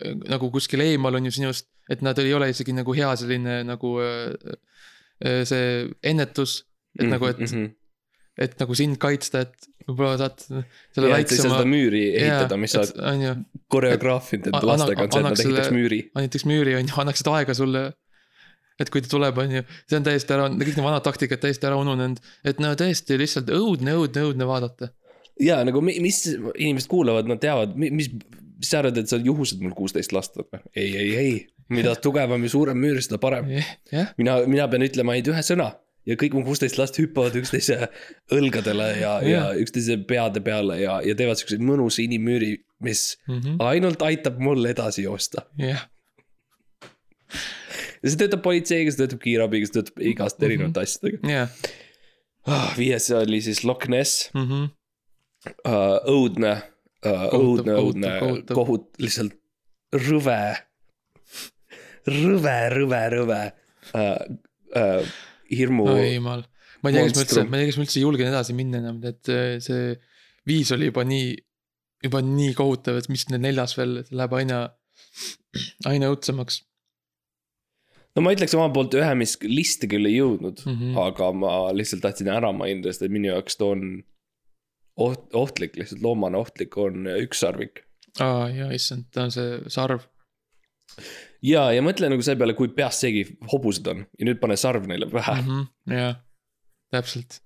[0.00, 3.60] äh, nagu kuskil eemal on ju sinust, et nad ei ole isegi nagu hea selline
[3.68, 4.56] nagu äh,
[5.24, 6.62] äh, see ennetus,
[6.96, 7.74] et mm, nagu, et mm, -hmm.
[8.46, 11.70] et nagu sind kaitsta, et võib-olla saad selle ja, et saa seda väiksema.
[11.72, 16.00] müüri ehitada, mis sa oled koreograafinud Anna- lastega, on see, et nad ehitaks müüri.
[16.16, 17.88] näiteks müüri on ju, annaksid aega sulle.
[18.78, 21.66] Et kui ta tuleb, on ju, see on täiesti ära, kõik need vanad taktikad täiesti
[21.68, 24.90] ära ununenud, et no tõesti lihtsalt õudne, õudne, õudne vaadata.
[25.40, 27.92] ja nagu mi- mis inimesed kuulavad, nad teavad, mis,
[28.58, 30.46] mis sa arvad, et see on juhus, et mul kuusteist last on?
[30.76, 31.34] ei, ei, ei,
[31.70, 33.50] mida tugevam ja suurem müür, seda parem.
[33.90, 35.72] jah, mina, mina pean ütlema ainult ühe sõna
[36.08, 37.90] ja kõik mu kuusteist last hüppavad üksteise
[38.32, 39.50] õlgadele ja, ja Jah.
[39.60, 42.54] üksteise peade peale ja, ja teevad siukseid mõnusa inimüüri,
[42.84, 43.02] mis
[43.60, 45.44] ainult aitab mul edasi joosta.
[45.60, 45.84] Jah,
[48.02, 51.22] ja see töötab politseiga, see töötab kiirabiga, see töötab igast erinevate asjadega.
[51.32, 51.54] Jah,
[52.48, 52.72] ah,.
[52.78, 54.28] viies oli siis Loch Ness.
[54.36, 54.68] Mhm.
[55.64, 56.54] uh,, õudne
[57.06, 58.12] uh,, õudne, õudne,
[58.52, 59.38] kohut-, lihtsalt
[59.94, 60.42] rõve,
[62.08, 63.42] rõve, rõve, rõve.
[63.94, 64.38] Uh,.
[64.68, 65.16] Uh,
[65.48, 66.42] hirmu oi jumal,
[66.82, 68.80] ma ei tea, kas ma üldse, ma ei tea, kas ma üldse julgen edasi minna
[68.82, 69.94] enam, et äh, see
[70.48, 71.30] viis oli juba nii,
[72.04, 74.60] juba nii kohutav, et mis nüüd neljas veel, see läheb aina,
[75.88, 76.62] aina õudsemaks
[78.18, 80.84] no ma ütleks omalt poolt ühe, mis listi küll ei jõudnud mm, Mhm.
[80.90, 81.00] -hmm.
[81.06, 83.84] aga ma lihtsalt tahtsin ära mainida, sest et minu jaoks ta on
[84.98, 87.84] oht, ohtlik, lihtsalt loomane ohtlik on ükssarvik.
[88.24, 90.06] aa jaa, issand, ta on see sarv.
[91.44, 94.88] ja, ja mõtle nagu selle peale, kui peast seegi hobused on ja nüüd pane sarv
[94.90, 95.48] neile pähe mm.
[95.48, 95.94] -hmm.
[95.98, 96.18] jah,
[96.94, 97.40] täpselt.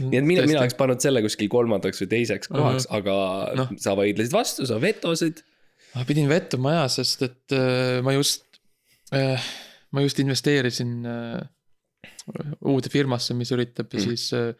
[0.00, 2.96] nii et mina, mina oleks pannud selle kuskil kolmandaks või teiseks kohaks uh, -huh.
[3.00, 3.68] aga no.
[3.80, 5.44] sa vaidlesid vastu, sa vetosid.
[5.94, 8.45] ma pidin vettuma ajas, sest et äh, ma just
[9.12, 11.42] ma just investeerisin äh,
[12.66, 14.02] uude firmasse, mis üritab mm.
[14.02, 14.50] Siis äh,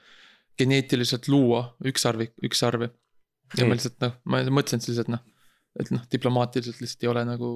[0.58, 2.90] geneetiliselt luua ükssarvik, ükssarvi.
[3.56, 3.68] ja mm.
[3.68, 5.24] Ma lihtsalt noh, ma mõtlesin siis, et noh,
[5.80, 7.50] et noh, diplomaatiliselt lihtsalt ei ole nagu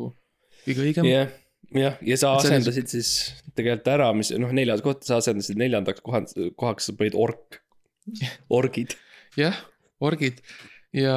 [0.64, 1.30] kõige õigem yeah..
[1.74, 3.12] jah, ja sa asendasid siis
[3.56, 7.62] tegelikult ära, mis noh, neljas koht, sa asendasid neljandaks kohaks, kohaks sa panid ork,
[8.52, 8.98] orgid.
[9.38, 9.56] jah,
[10.04, 10.42] orgid
[10.96, 11.14] ja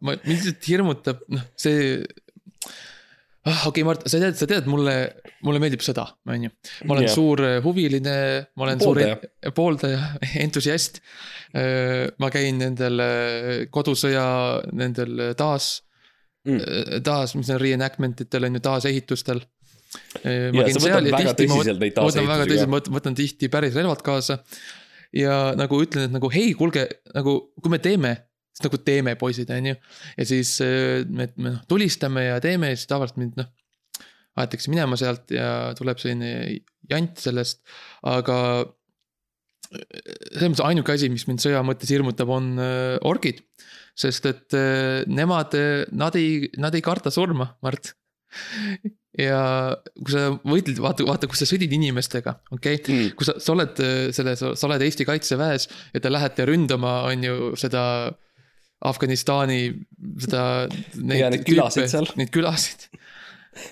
[0.00, 2.00] ma, mind lihtsalt hirmutab, noh, see.
[3.46, 4.96] ah, okei okay,, Mart, sa tead, sa tead, mulle,
[5.46, 6.52] mulle meeldib sõda, on ju.
[6.84, 7.14] ma olen yeah.
[7.14, 8.18] suur äh, huviline,
[8.58, 9.16] ma olen Pooldaja.
[9.22, 10.04] suur pooldaja,
[10.44, 11.02] entusiast.
[12.20, 14.28] ma käin nendel äh, kodusõja,
[14.76, 15.76] nendel taas
[16.46, 17.02] Mm.
[17.02, 19.40] taas, mis on reenactment itel on ju, taasehitustel.
[20.22, 23.48] Jaa, sa võtad väga tõsiselt neid ma võtan väga taasehitusi, tõsiselt, ma võtan, võtan tihti
[23.50, 24.38] päris relvad kaasa.
[25.16, 26.84] ja nagu ütlen, et nagu hei, kuulge
[27.16, 28.12] nagu, kui me teeme,
[28.56, 29.76] siis nagu teeme, poisid, on ju.
[30.16, 33.52] ja siis äh, me, me noh tulistame ja teeme ja siis tavaliselt mind noh.
[34.40, 36.32] aetakse minema sealt ja tuleb selline
[36.90, 37.62] jant sellest,
[38.06, 38.38] aga.
[39.68, 43.44] selles mõttes ainuke asi, mis mind sõja mõttes hirmutab, on äh, orgid.
[43.96, 45.56] sest et äh, nemad,
[45.92, 47.92] nad ei, nad ei karda surma, Mart.
[49.16, 49.40] ja
[49.96, 52.92] kui sa võitled, vaata, vaata, kus sa sõdid inimestega, okei okay?
[52.92, 53.16] Mm.
[53.16, 57.24] kui sa, sa oled äh, selles, sa oled Eesti kaitseväes ja te lähete ründama, on
[57.24, 57.82] ju seda
[58.84, 59.60] Afganistani,
[60.20, 60.42] seda.
[61.16, 62.08] Ja neid külasid seal.
[62.20, 62.88] Neid külasid.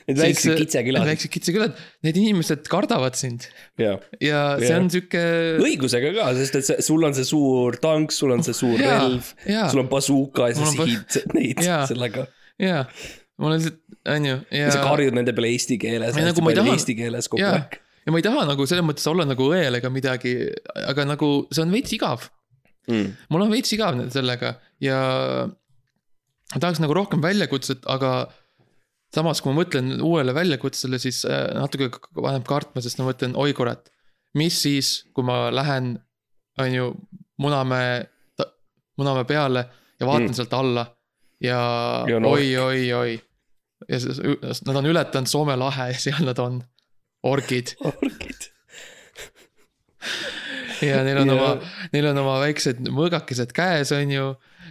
[0.09, 1.75] Need väiksed kitsekülad, väiksed kitsekülad,
[2.07, 3.45] need inimesed kardavad sind
[3.77, 3.99] jaa.
[4.17, 4.79] ja see Jah.
[4.81, 5.21] on sihuke.
[5.61, 8.95] õigusega ka, sest et see, sul on see suur tank, sul on see suur Jaa,
[9.03, 11.83] relv, sul on bazooka ja sa sihid neid Jaa.
[11.91, 12.25] sellega.
[12.65, 12.87] jaa,
[13.37, 13.77] mul on lihtsalt,
[14.15, 14.63] on ju, ja.
[14.63, 17.29] ja sa karjud nende peale eesti keeles, nagu hästi ma ei palju taha- eesti keeles
[17.35, 17.77] kogu aeg.
[18.09, 20.33] ja ma ei taha nagu selles mõttes olla nagu õel ega midagi,
[20.89, 22.25] aga nagu see on veits igav.
[22.89, 23.15] Mm.
[23.33, 24.99] mul on veits igav sellega ja
[26.55, 28.15] ma tahaks nagu rohkem väljakutset, aga
[29.15, 33.53] samas, kui ma mõtlen uuele väljakutsele, siis äh, natuke paneb kartma, sest ma mõtlen, oi
[33.57, 33.91] kurat.
[34.35, 35.95] mis siis, kui ma lähen,
[36.59, 36.89] on ju,
[37.39, 38.05] Munamäe,
[38.99, 39.63] Munamäe peale
[40.01, 40.35] ja vaatan Mm.
[40.39, 40.85] sealt alla
[41.41, 41.59] ja,
[42.07, 42.35] Ja ja on ork.
[42.39, 43.15] oi, oi, oi.
[43.89, 44.21] ja siis
[44.67, 46.61] nad on ületanud Soome lahe ja seal nad on,
[47.23, 48.51] orgid orgid.
[50.83, 51.51] ja neil on Ja- oma,
[51.93, 54.27] neil on oma väiksed mõõgakesed käes, on ju.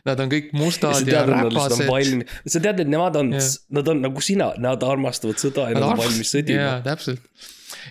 [0.06, 2.24] Nad on kõik mustad ja nad on räpased.
[2.48, 5.84] sa tead, et nemad on Jah., nad on nagu sina, nad armastavad sõda ja nad
[5.92, 7.22] on valmis sõdima jaa, täpselt.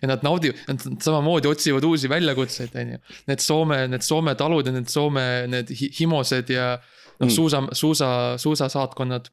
[0.03, 2.99] ja nad naudivad, nad samamoodi otsivad uusi väljakutseid, on ju.
[3.31, 6.75] Need Soome, need Soome talud ja need Soome, need hi- himosed ja
[7.21, 7.31] noh Mm.
[7.31, 9.29] suusa, suusa, suusasaatkonnad.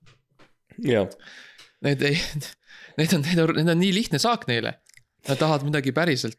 [0.84, 1.08] jah.
[1.82, 2.18] Need ei,
[3.00, 4.74] need on, need on, need on nii lihtne saak neile.
[5.28, 6.38] Nad tahavad midagi päriselt.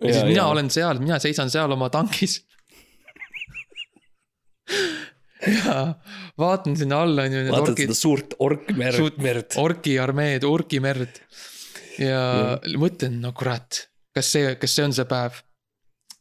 [0.00, 0.46] ja, ja siis mina ja.
[0.46, 2.44] olen seal, mina seisan seal oma tankis.
[5.46, 5.80] ja
[6.38, 7.42] vaatan sinna alla, on ju.
[7.52, 9.58] vaatad seda suurt orkmerd, Suurt- merd.
[9.60, 11.20] orki armeed, orki merd.
[11.98, 12.22] ja
[12.60, 12.78] mm.
[12.80, 13.84] mõtlen, no kurat,
[14.14, 15.42] kas see, kas see on see päev?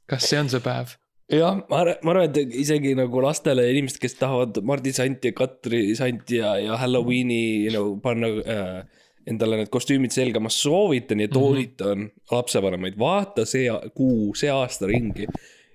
[0.10, 0.98] kas see on see päev?
[1.34, 5.32] jah, ma arvan, ma arvan, et isegi nagu lastele ja inimesed, kes tahavad Mardi Santi
[5.32, 8.84] ja Katri Santi ja, ja Halloweeni you know, panna äh,
[9.30, 12.36] endale need kostüümid selga, ma soovitan ja toonitan mm -hmm.
[12.36, 15.28] lapsevanemaid, vaata see kuu, see aasta ringi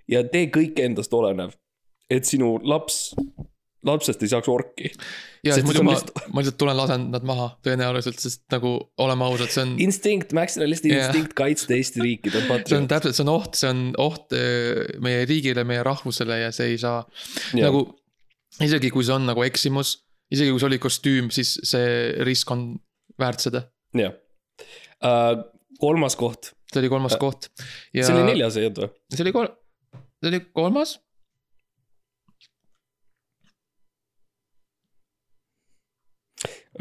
[0.09, 1.57] ja tee kõik endast olenev,
[2.11, 3.13] et sinu laps,
[3.87, 4.91] lapsest ei saaks orki.
[5.47, 9.27] ja Sest muidu ma lihtsalt-, ma lihtsalt tulen lasen nad maha tõenäoliselt, sest nagu oleme
[9.29, 11.09] ausad, see on, instinkt, maksimalisti Jah.
[11.09, 12.91] instinkt kaitsta Eesti riiki, ta on see on patrioot.
[12.95, 16.83] täpselt, see on oht, see on oht eh, meie riigile, meie rahvusele ja see ei
[16.83, 17.03] saa
[17.53, 17.69] Jah.
[17.69, 17.87] nagu.
[18.65, 19.99] isegi kui see on nagu eksimus,
[20.35, 22.71] isegi kui see oli kostüüm, siis see risk on
[23.21, 23.67] väärt seda.
[23.97, 24.17] jah
[25.05, 25.45] uh,.
[25.79, 27.53] kolmas koht, see oli kolmas koht.
[27.95, 28.97] ja see oli neljas, ei olnud või?
[29.15, 29.53] see oli kol-,
[30.23, 30.99] see oli kolmas.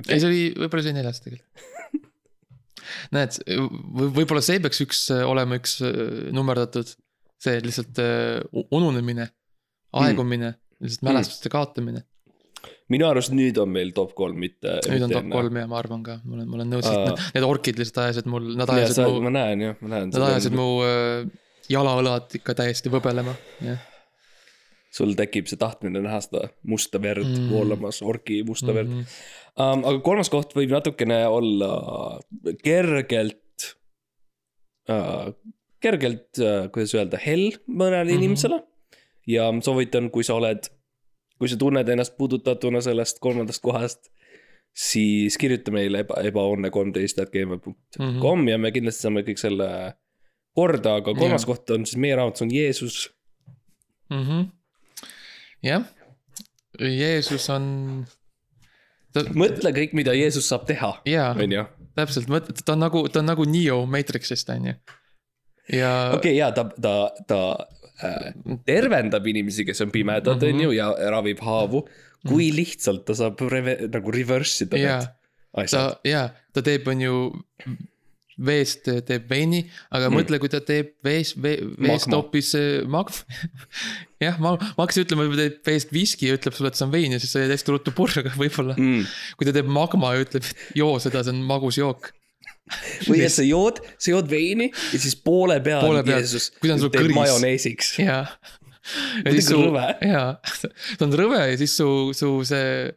[0.06, 1.66] ei, see oli, võib-olla see oli neljas tegelikult.
[3.16, 3.40] näed,
[4.18, 5.98] võib-olla see peaks üks äh, olema üks äh,
[6.36, 6.92] nummerdatud,
[7.42, 8.44] see lihtsalt äh,
[8.74, 9.30] ununemine,
[9.98, 12.06] aegumine mm., lihtsalt mälestuste kaotamine.
[12.94, 14.80] minu arust nüüd on meil top kolm, mitte.
[14.92, 17.48] nüüd on top kolm ja ma arvan ka, ma olen, ma olen nõus, et need,
[17.48, 20.14] orkid lihtsalt ajasid mul, nad ja ajasid sa, mu, ma näen jah, ma näen.
[20.14, 20.70] nad ajasid mu
[21.68, 23.36] jalaõlad ikka täiesti võbelema,
[23.66, 23.86] jah.
[24.98, 27.44] Sul tekib see tahtmine näha seda musta verd mm.
[27.44, 27.52] Mm.
[27.54, 28.78] voolamas, orki musta mm.
[28.80, 29.04] verd Mhm.
[29.66, 29.84] um,.
[29.92, 31.72] aga kolmas koht võib natukene olla
[32.64, 33.68] kergelt
[34.90, 35.30] uh,,
[35.84, 38.10] kergelt uh,, kuidas öelda, hell mõnele mm.
[38.10, 38.18] -hmm.
[38.18, 38.64] inimesele.
[39.28, 40.70] ja soovitan, kui sa oled,
[41.38, 44.08] kui sa tunned ennast puudutatuna sellest kolmandast kohast,
[44.78, 48.20] siis kirjuta meile eba, ebaõnne kolmteist at gmail punkt Mhm.
[48.22, 49.70] kom ja me kindlasti saame kõik selle
[50.56, 51.52] korda, aga kolmas Jaa.
[51.54, 53.10] koht on siis meie raamatus on Jeesus
[54.10, 54.48] mhmh,
[55.68, 55.84] jah,
[56.80, 57.66] Jeesus on.
[59.34, 61.32] mõtle kõik, mida Jeesus saab teha, jaa,
[61.98, 64.76] täpselt, mõtle, ta on nagu, ta on nagu Neo Matrixist, on ju.
[65.80, 66.94] ja okei okay,, ja ta, ta,
[67.28, 67.40] ta
[68.06, 68.34] äh,
[68.68, 70.54] tervendab inimesi, kes on pimedad, Mhm.
[70.54, 71.88] on ju, ja ravib haavu.
[72.28, 74.98] kui lihtsalt ta saab reve, nagu reverse ida Jaa.
[74.98, 77.14] need ta asjad., jaa, ta teeb, on ju
[78.38, 80.20] veest teeb veini, aga Mm.
[80.20, 83.14] mõtle, kui ta teeb vees, vee, veest hoopis äh, mag-.
[84.22, 86.94] jah, ma, ma hakkasin ütlema, võib-olla teeb veest viski ja ütleb sulle, et see on
[86.94, 89.10] vein ja siis sa jääd hästi ruttu purju, aga võib-olla mm..
[89.40, 92.12] kui ta teeb magma ja ütleb, et joo seda, see on magus jook.
[93.08, 96.26] või et sa jood, sa jood veini ja siis poole peal Poole peal.
[96.60, 97.16] Kui ta on sul kõris.
[97.16, 97.94] majoneesiks.
[98.04, 98.26] jaa.
[99.26, 100.28] ja siis su jaa,
[101.00, 102.92] ta on rõve ja siis su, su see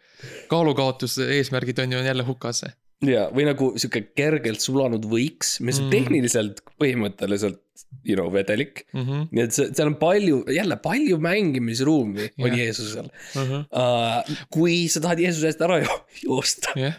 [0.51, 2.64] kaalukaotuse eesmärgid on ju jälle hukas.
[3.07, 5.90] ja, või nagu sihuke kergelt sulanud võiks, mis on Mm.
[5.94, 7.61] tehniliselt põhimõtteliselt,
[8.05, 8.84] you know, vedelik.
[8.92, 9.28] Mm -hmm.
[9.30, 12.59] nii et see, seal on palju, jälle palju mängimisruumi on Jah.
[12.59, 13.64] Jeesusel Uh -huh.
[13.72, 14.44] uh,.
[14.51, 15.90] kui sa tahad Jeesuse eest ära jo
[16.24, 16.94] joosta, jah,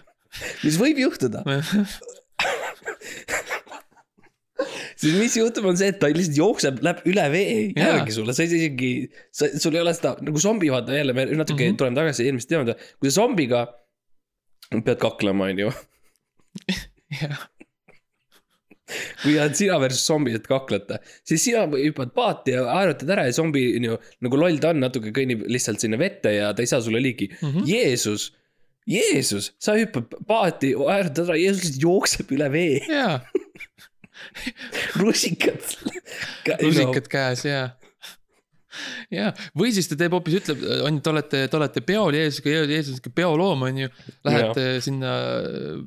[0.64, 1.44] mis võib juhtuda,
[5.02, 8.44] siis mis juhtub, on see, et ta lihtsalt jookseb, läheb üle vee järgi sulle, sa
[8.44, 8.92] ei saa isegi,
[9.32, 11.70] sa, sul ei ole seda nagu zombi, vaata jälle me natuke mm.
[11.72, 11.78] -hmm.
[11.78, 13.68] tuleme tagasi eelmist teemade, kui sa zombiga
[14.72, 15.72] pead kaklema, on ju
[19.22, 23.64] kui sina versus zombid, et kaklete, siis sina hüppad paati ja haarutad ära ja zombi
[23.78, 26.84] on ju nagu loll ta on, natuke kõnnib lihtsalt sinna vette ja ta ei saa
[26.84, 27.48] sulle ligi mm.
[27.48, 27.68] -hmm.
[27.70, 28.32] Jeesus,
[28.90, 33.20] Jeesus, sa hüppad paati, haarutad ära, Jeesus lihtsalt jookseb üle vee, jaa,
[35.02, 35.62] rusikad.
[36.62, 37.70] rusikad käes ja.
[39.12, 42.64] ja, või siis ta teeb hoopis, ütleb, on ju, te olete, te olete peol Jeesusega,
[42.70, 43.92] Jeesus on sihuke peoloom, on ju.
[44.28, 45.84] Lähete sinna äh,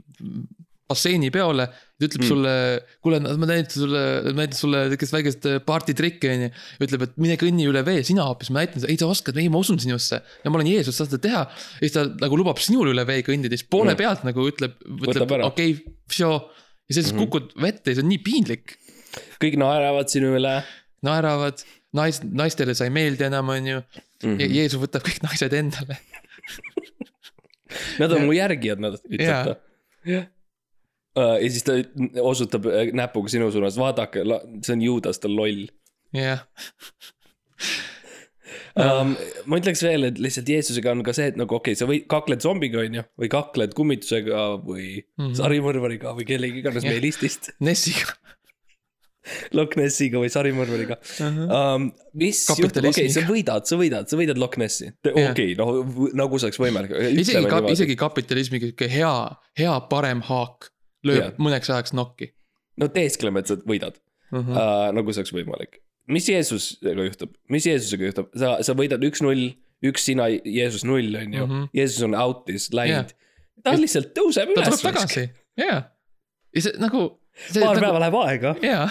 [0.84, 2.28] basseini peole, ta ütleb Mm.
[2.28, 2.54] sulle,
[3.02, 6.50] kuule, ma näitan sulle, ma näitan sulle sihukest väikest äh, partytrikki, on ju.
[6.86, 9.48] ütleb, et mine kõnni üle vee, sina hoopis, ma näitan sulle, ei sa oskad, ei
[9.52, 10.20] ma usun sinusse.
[10.20, 11.42] ja ma olen Jeesus, sa saad seda teha.
[11.48, 14.02] ja siis ta nagu lubab sinul üle vee kõndida, siis poole Mm.
[14.02, 14.76] pealt nagu ütleb,
[15.08, 16.42] ütleb okei okay,, sure.
[16.88, 17.16] ja siis mm.
[17.16, 17.24] -hmm.
[17.24, 18.76] kukud vette ja see on nii piinlik
[19.40, 20.58] kõik naeravad sinu üle
[21.04, 21.64] naeravad,
[21.96, 24.28] nais-, naistele sa ei meeldi enam, on ju mm.
[24.28, 24.36] mm.
[24.36, 24.54] -hmm.
[24.58, 25.98] Jeesus võtab kõik naised endale.
[27.98, 29.56] Nad on Ja- mu järgijad, nad ütleb ta.
[30.06, 30.26] jah.
[31.16, 31.78] ja siis ta
[32.22, 34.22] osutab äh, näpuga sinu suunas, vaadake,
[34.62, 35.66] see on Juudas, ta on loll
[36.14, 36.44] jah,
[38.78, 39.14] um,.
[39.46, 42.06] ma ütleks veel, et lihtsalt Jeesusega on ka see, et nagu okei okay,, sa võid,
[42.10, 45.20] kakled zombiga, on ju, või kakled kummitusega või mm.
[45.22, 45.34] -hmm.
[45.40, 47.52] sarimõrvariga või kellegi iganes meie listist.
[47.64, 48.18] Nessiga
[49.56, 51.24] Loch Nessiga või sarimõrvariga uh.
[51.24, 51.56] -huh.
[51.58, 51.88] um,.
[52.20, 54.90] mis juhtub, okei okay,, sa võidad, sa võidad, sa võidad Loch Nessi.
[55.10, 55.82] Okei, noh
[56.16, 56.94] nagu see oleks võimalik.
[57.24, 59.16] isegi, isegi kapitalismiga sihuke hea,
[59.58, 60.70] hea parem haak
[61.04, 61.36] lööb yeah.
[61.40, 62.32] mõneks ajaks nokki
[62.80, 64.38] no teeskleme, et sa võidad uh.
[64.38, 64.92] uh, -huh..
[64.96, 65.80] nagu see oleks võimalik.
[66.10, 69.52] mis Jeesusega juhtub, mis Jeesusega juhtub, sa, sa võidad üks-null,
[69.84, 71.46] üks sina, Jeesus null on ju.
[71.46, 71.52] Mhm.
[71.52, 71.68] -hmm.
[71.76, 73.60] Jeesus on out'is läinud yeah..
[73.64, 74.80] ta lihtsalt tõuseb ta üles.
[74.80, 75.28] tuleb tagasi,
[75.60, 75.82] jaa.
[76.54, 77.06] ja see nagu.
[77.60, 78.54] Paar päeva läheb aega.
[78.64, 78.88] jaa,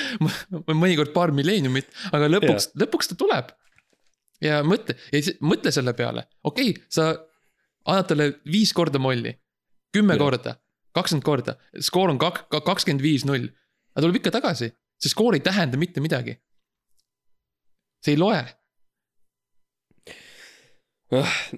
[0.82, 3.54] mõnikord paar milleeniumit, aga lõpuks, lõpuks ta tuleb.
[4.44, 4.96] ja mõtle,
[5.44, 7.12] mõtle selle peale, okei okay,, sa
[7.88, 9.34] annad talle viis korda molli,
[9.94, 10.56] kümme korda,
[10.96, 13.50] kakskümmend korda, skoor on kak-, kakskümmend viis, null.
[13.94, 16.38] ta tuleb ikka tagasi, see skoor ei tähenda mitte midagi.
[18.04, 18.40] see ei loe,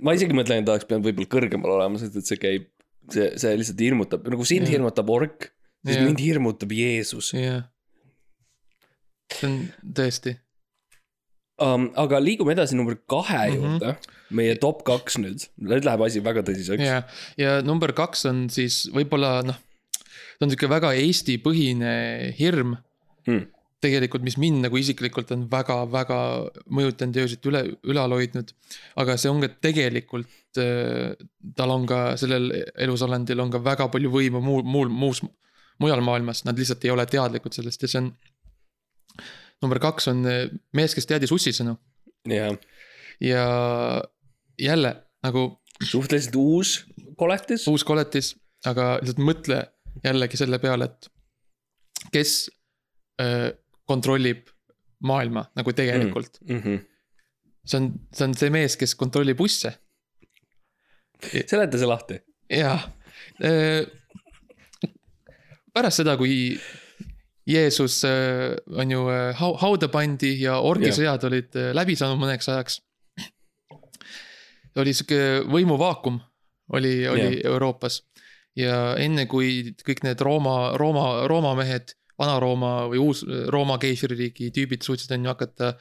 [0.00, 2.68] ma isegi mõtlen, et oleks pidanud võib-olla kõrgemal olema, sest et see käib,
[3.12, 5.50] see, see lihtsalt hirmutab, nagu sind hirmutab ork,
[5.84, 6.06] siis Jah.
[6.06, 7.64] mind hirmutab Jeesus jah.
[9.32, 9.58] see on
[9.96, 10.34] tõesti,
[11.62, 11.88] um,.
[11.96, 13.56] aga liigume edasi number kahe Mhm.
[13.56, 13.96] juurde,
[14.30, 16.84] meie top kaks nüüd, nüüd läheb asi väga tõsiseks.
[16.84, 17.02] ja,
[17.40, 19.58] ja number kaks on siis võib-olla noh,
[20.38, 22.76] ta on sihuke väga Eesti-põhine hirm
[23.26, 23.44] Hmm.
[23.82, 26.16] tegelikult, mis mind nagu isiklikult on väga-väga
[26.70, 28.50] mõjutanud ja öösiti üle, ülal hoidnud.
[28.96, 34.42] aga see on ka tegelikult, tal on ka sellel elusolendil on ka väga palju võimu
[34.42, 35.22] muul, muul, muus,
[35.82, 38.12] mujal maailmas, nad lihtsalt ei ole teadlikud sellest ja see on.
[39.62, 40.44] number kaks on eh,
[40.78, 41.76] mees, kes teadis ussisõnu
[42.30, 42.54] jah,
[43.20, 43.44] ja
[44.60, 47.66] jälle nagu suhteliselt uus koletis.
[47.68, 48.34] uus koletis,
[48.66, 49.60] aga lihtsalt mõtle
[50.04, 51.10] jällegi selle peale, et
[52.12, 52.50] kes
[53.22, 53.52] öö,
[53.86, 54.48] kontrollib
[55.06, 56.54] maailma nagu tegelikult mm..
[56.54, 56.84] Mm -hmm.
[57.66, 59.74] see on, see on see mees, kes kontrollib busse
[61.46, 62.20] seleta see lahti.
[62.50, 62.78] ja
[63.44, 63.84] öö,
[65.74, 66.58] pärast seda, kui
[67.48, 69.00] Jeesus öö, on ju
[69.38, 72.80] hau- hauda pandi ja orgisõjad olid öö, läbi saanud mõneks ajaks.
[74.76, 76.20] oli sihuke võimuvaakum
[76.72, 77.50] oli, oli Jah.
[77.52, 78.02] Euroopas
[78.56, 85.12] ja enne kui kõik need Rooma, Rooma, Rooma mehed, Vana-Rooma või Uus-Rooma keisririigi tüübid suutsid
[85.16, 85.72] on ju hakata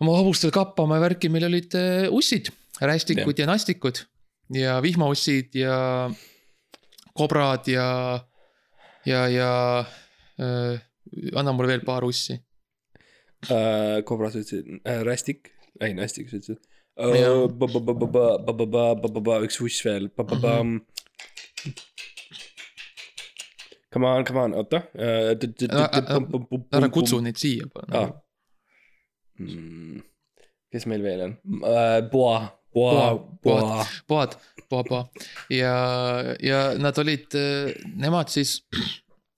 [0.00, 1.72] oma hobustel kappama ja värki, meil olid
[2.12, 4.02] ussid, rästikud ja nastikud
[4.54, 5.76] ja vihmaussid ja
[7.16, 7.88] kobrad ja,
[9.06, 9.50] ja, ja
[10.40, 10.80] äh,
[11.34, 12.38] anna mulle veel paar ussi.
[13.50, 14.02] uh,.
[14.06, 16.60] Kobra sa ütlesid uh,, rästik, ei nastik sa ütlesid
[16.98, 17.12] uh,.
[19.46, 20.10] üks uss veel.
[20.16, 20.80] Mhm.
[23.96, 24.82] Come on, come on, oota.
[26.76, 27.64] ära kutsu neid siia.
[27.88, 28.10] Ah.
[29.40, 30.02] Mm,
[30.72, 31.32] kes meil veel on?
[32.12, 32.42] Boa,
[32.76, 33.08] Boa,
[33.42, 33.84] Boa.
[34.08, 34.36] poad,
[34.68, 35.02] poa, poa
[35.50, 35.74] ja,
[36.44, 37.32] ja nad olid,
[37.96, 38.58] nemad siis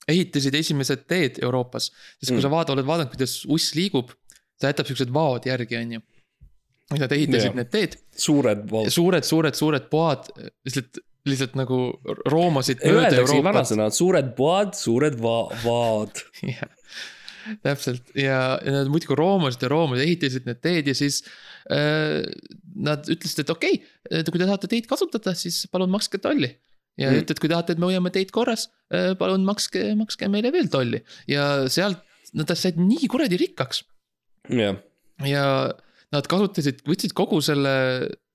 [0.08, 1.90] ehitasid esimesed teed Euroopas.
[2.18, 2.44] sest kui Mm.
[2.46, 4.10] sa vaata, oled vaadanud, kuidas uss liigub,
[4.58, 6.00] ta jätab siuksed vaod järgi, on ju.
[6.98, 7.54] Nad ehitasid Jah.
[7.58, 8.88] need teed, suured vaud.
[8.90, 10.30] suured, suured, suured poad
[10.64, 11.78] lihtsalt, lihtsalt nagu
[12.32, 16.22] roomasid Öeldakse vanasõna, suured poad, suured va-, vaad.
[16.42, 16.64] jah,
[17.64, 21.22] täpselt ja, ja nad muudkui roomasid ja roomasid, ehitasid need teed ja siis
[21.72, 22.24] äh,.
[22.78, 26.52] Nad ütlesid, et okei okay,, kui te tahate teid kasutada, siis palun makske tolli.
[26.94, 27.14] ja Mm.
[27.14, 27.22] mm.
[27.24, 28.68] ütled, kui tahate, et me hoiame teid korras,
[29.18, 32.00] palun makske, makske meile veel tolli ja sealt
[32.38, 33.82] nad said nii kuradi rikkaks
[34.50, 34.78] jah,
[35.26, 35.44] ja
[36.14, 37.74] nad kasutasid, võtsid kogu selle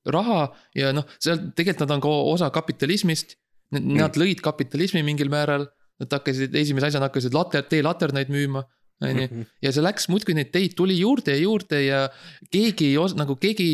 [0.09, 0.45] raha
[0.77, 3.37] ja noh, seal tegelikult nad on ka osa kapitalismist.
[3.73, 5.65] Nad lõid kapitalismi mingil määral,
[6.01, 8.61] nad hakkasid, esimese asjana hakkasid later, teelaternaid müüma,
[9.01, 9.43] on ju.
[9.65, 12.01] ja see läks muudkui neid teid tuli juurde ja juurde ja
[12.53, 13.67] keegi ei os-, nagu keegi,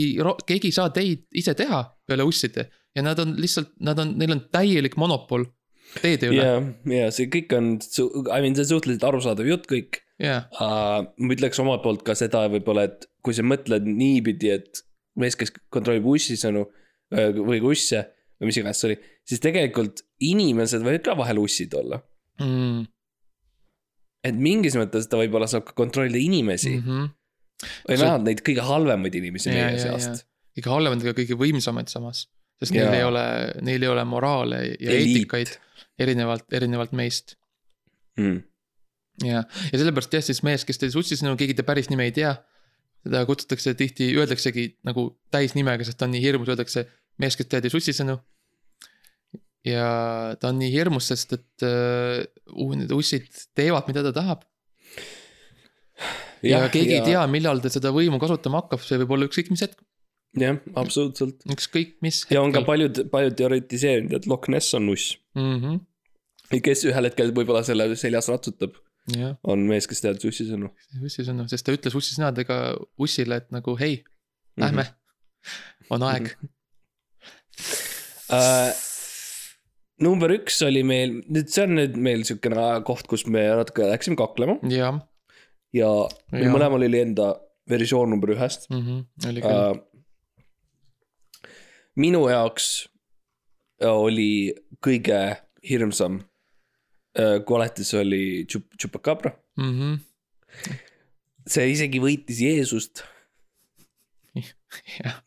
[0.48, 2.70] keegi ei saa teid ise teha peale usside.
[2.96, 5.46] ja nad on lihtsalt, nad on, neil on täielik monopol
[6.02, 6.44] teede üle.
[6.44, 6.60] ja,
[6.96, 11.08] ja see kõik on, I mean, see on suhteliselt arusaadav jutt kõik jaa, uh,.
[11.18, 14.84] ma ütleks omalt poolt ka seda võib-olla, et kui sa mõtled niipidi, et
[15.20, 16.66] mees, kes kontrollib ussisõnu
[17.10, 18.06] või usse
[18.40, 18.98] või mis iganes see oli,
[19.28, 22.02] siis tegelikult inimesed võivad ka vahel ussid olla.
[22.42, 22.88] mm,.
[24.24, 27.08] Et mingis mõttes ta võib-olla saab ka kontrollida inimesi mm -hmm.
[27.88, 30.28] või vähemalt neid kõige halvemaid inimesi Ja, meie ja, seast.
[30.58, 32.28] kõige halvemad ja kõige võimsamaid samas.
[32.60, 32.90] sest Jaa.
[32.90, 33.26] neil ei ole,
[33.62, 35.18] neil ei ole moraale ja Eliit.
[35.18, 35.56] eetikaid
[36.00, 37.36] erinevalt, erinevalt meist.
[38.20, 38.42] Mm.
[39.24, 42.12] ja, ja sellepärast jah, siis mees, kes teil sussis, no keegi ta päris nime ei
[42.16, 42.36] tea.
[43.04, 46.84] teda kutsutakse tihti, öeldaksegi nagu täisnimega, sest ta on nii hirmus, öeldakse
[47.18, 48.18] mees, kes teadis ussisõnu.
[49.68, 52.24] Ja ta on nii hirmus, sest et uh,
[52.78, 54.46] need ussid teevad, mida ta tahab.
[56.46, 57.02] ja, keegi ja...
[57.02, 59.82] ei tea, millal ta seda võimu kasutama hakkab, see võib olla ükskõik mis hetk,
[60.40, 61.44] jah, absoluutselt.
[61.56, 62.24] ükskõik mis.
[62.32, 65.18] ja on ka paljud, paljud teoritiseerinud, et Loch Ness on uss.
[65.36, 65.58] mm.
[65.64, 66.62] -hmm.
[66.64, 68.80] kes ühel hetkel võib-olla selle seljas ratsutab,
[69.44, 70.72] on mees, kes teadis ussisõnu.
[71.04, 72.62] ussisõnu, sest ta ütles ussisõnadega
[72.98, 74.04] ussile, et nagu hei,
[74.60, 74.88] lähme,
[75.90, 76.32] on aeg.
[78.30, 78.70] Uh,
[80.04, 84.20] number üks oli meil, nüüd see on nüüd meil siukene koht, kus me natuke läksime
[84.20, 85.00] kaklema jah
[85.76, 85.90] ja
[86.34, 86.54] meil Jaa.
[86.54, 87.34] mõlemal oli enda
[87.70, 89.30] versioon number ühest mm, -hmm.
[89.30, 91.52] oli küll uh,.
[92.00, 92.90] minu jaoks
[93.86, 95.20] oli kõige
[95.70, 99.74] hirmsam uh, koletis oli Chup- Chupacabra, mm.
[99.78, 100.74] -hmm.
[101.48, 103.04] see isegi võitis Jeesust
[105.04, 105.22] jah,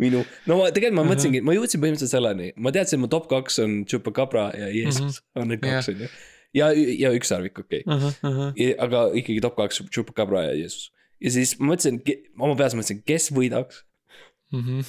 [0.00, 3.28] minu, no ma tegelikult ma mõtlesingi, ma jõudsin põhimõtteliselt selleni, ma teadsin, et mu top
[3.30, 5.42] kaks on Chupacabra ja Jeesus mm -hmm.
[5.42, 6.08] on need kaks on ju.
[6.60, 6.70] ja,
[7.04, 10.90] ja ükssarvik, okei okay., aga ikkagi top kaks Chupacabra ja Jeesus.
[11.20, 12.00] ja siis ma mõtlesin,
[12.38, 13.84] oma peas mõtlesin, kes võidaks
[14.52, 14.80] Mhm.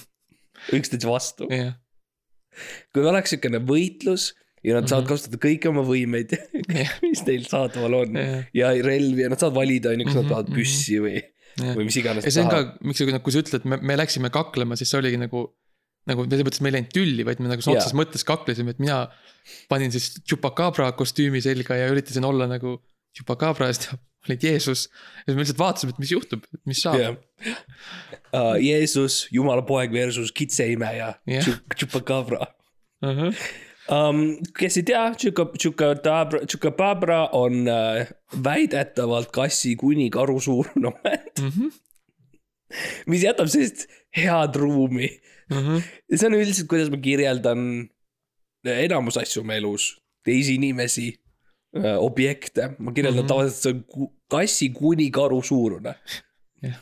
[0.74, 1.47] üksteise vastu.
[1.53, 1.74] jah,
[2.93, 4.32] kui oleks siukene võitlus
[4.64, 5.12] ja nad saavad Mhm.
[5.14, 6.34] kasutada kõiki oma võimeid,
[7.03, 10.24] mis neil saadaval on jah, ja relvi ja nad saavad valida, on ju, kas nad
[10.26, 10.57] Mhm, tahavad mhm.
[10.59, 11.22] püssi või.
[11.78, 12.28] Või mis iganes.
[12.28, 15.20] ja see on ka, miks, kui sa ütled, me, me läksime kaklema, siis see oligi
[15.22, 15.49] nagu.
[16.09, 18.80] nagu selles mõttes, me ei läinud tülli, vaid me nagu sõna otseses mõttes kaklesime, et
[18.82, 19.03] mina
[19.70, 22.80] panin siis Chupacabra kostüümi selga ja üritasin olla nagu
[23.18, 24.88] Chupacabra ja siis ta olid Jeesus.
[24.89, 27.01] ja siis me lihtsalt vaatasime, et mis juhtub, mis saab.
[27.01, 27.16] jah
[28.34, 28.55] uh,.
[28.62, 31.14] Jeesus, jumala poeg versus kitseimeja.
[31.45, 32.47] Chup- Chupacabra
[33.92, 34.22] um,.
[34.58, 38.06] kes ei tea, Chupacabra, Chupacabra on uh,
[38.44, 41.72] väidetavalt kassi kuni karu suurune omand, Mhm,
[43.12, 45.10] mis jätab sellist head ruumi.
[45.52, 47.66] ja see on üldiselt, kuidas ma kirjeldan
[48.64, 49.89] enamus asju oma elus,
[50.24, 51.10] teisi inimesi,
[52.00, 53.26] objekte, ma kirjeldan mm.
[53.26, 53.28] -hmm.
[53.28, 55.96] tavaliselt see on kassi kuni karu suurune
[56.62, 56.80] Jah.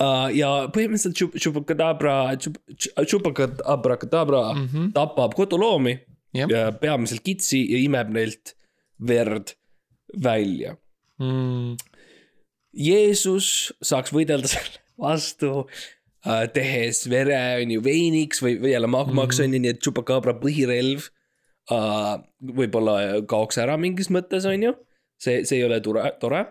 [0.00, 0.28] uh,.
[0.34, 2.16] ja põhimõtteliselt Chup- Chupacabra,
[3.06, 4.90] Chupacabra mhm.
[4.96, 5.98] tapab koduloomi
[6.36, 6.50] Jah.
[6.52, 8.54] ja peamiselt kitsi ja imeb neilt
[9.00, 9.54] verd
[10.22, 10.74] välja.
[11.22, 11.76] Mm,
[12.78, 15.52] Jeesus saaks võidelda selle vastu
[16.26, 19.44] äh, tehes vere on ju veiniks või, või jälle magmaks Mhm.
[19.48, 21.08] on ju, nii et Chupacabra põhirelv
[21.72, 22.12] äh,
[22.60, 22.98] võib-olla
[23.30, 24.74] kaoks ära mingis mõttes on ju.
[25.18, 26.44] see, see ei ole tore, tore.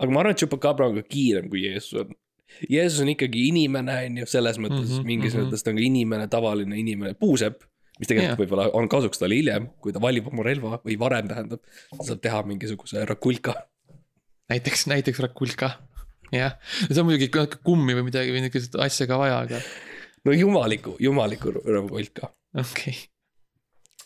[0.00, 2.10] aga ma arvan, et Chupacabra on ka kiirem kui Jeesus on.
[2.68, 5.40] Jeesus on ikkagi inimene on ju, selles mõttes mm -hmm, mingis mm.
[5.40, 5.50] -hmm.
[5.50, 7.62] mõttes ta on ka inimene, tavaline inimene, puusepp.
[8.00, 8.40] mis tegelikult Jah.
[8.40, 12.22] võib-olla on kasuks talle hiljem, kui ta valib oma relva või varem tähendab, ta saab
[12.24, 13.54] teha mingisuguse rakulka
[14.50, 15.70] näiteks, näiteks Rakulka,
[16.34, 19.62] jah, see on muidugi natuke kummi või midagi või niisugust asja ka vaja, aga
[20.26, 22.32] no jumaliku, jumaliku rakulka.
[22.54, 22.98] okei okay..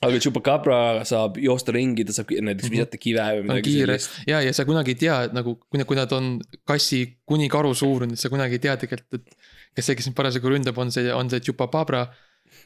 [0.02, 3.48] Aga Chupacabra saab joosta ringi, ta saab näiteks visata kive või Mhm.
[3.52, 4.10] midagi sellist.
[4.26, 7.48] ja, ja sa kunagi ei tea, et nagu kui nad, kui nad on kassi kuni
[7.48, 9.34] karu suurune, sa kunagi ei tea tegelikult, et.
[9.74, 12.08] kes see, kes sind parasjagu ründab, on see, on see Chupacabra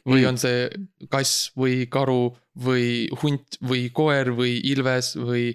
[0.07, 0.29] või Mm.
[0.29, 0.69] on see
[1.11, 5.55] kass või karu või hunt või koer või ilves või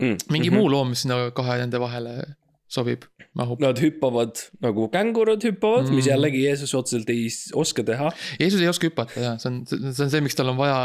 [0.00, 0.16] Mm.
[0.30, 2.36] mingi muu loom, mis sinna kahe nende vahele
[2.74, 3.06] sobib,
[3.38, 3.62] mahub.
[3.62, 6.12] Nad hüppavad nagu kängurud hüppavad mm., mis Mm.
[6.12, 8.10] jällegi Jeesus otseselt ei oska teha.
[8.40, 10.78] Jeesus ei oska hüpata ja see on, see on see, miks tal on vaja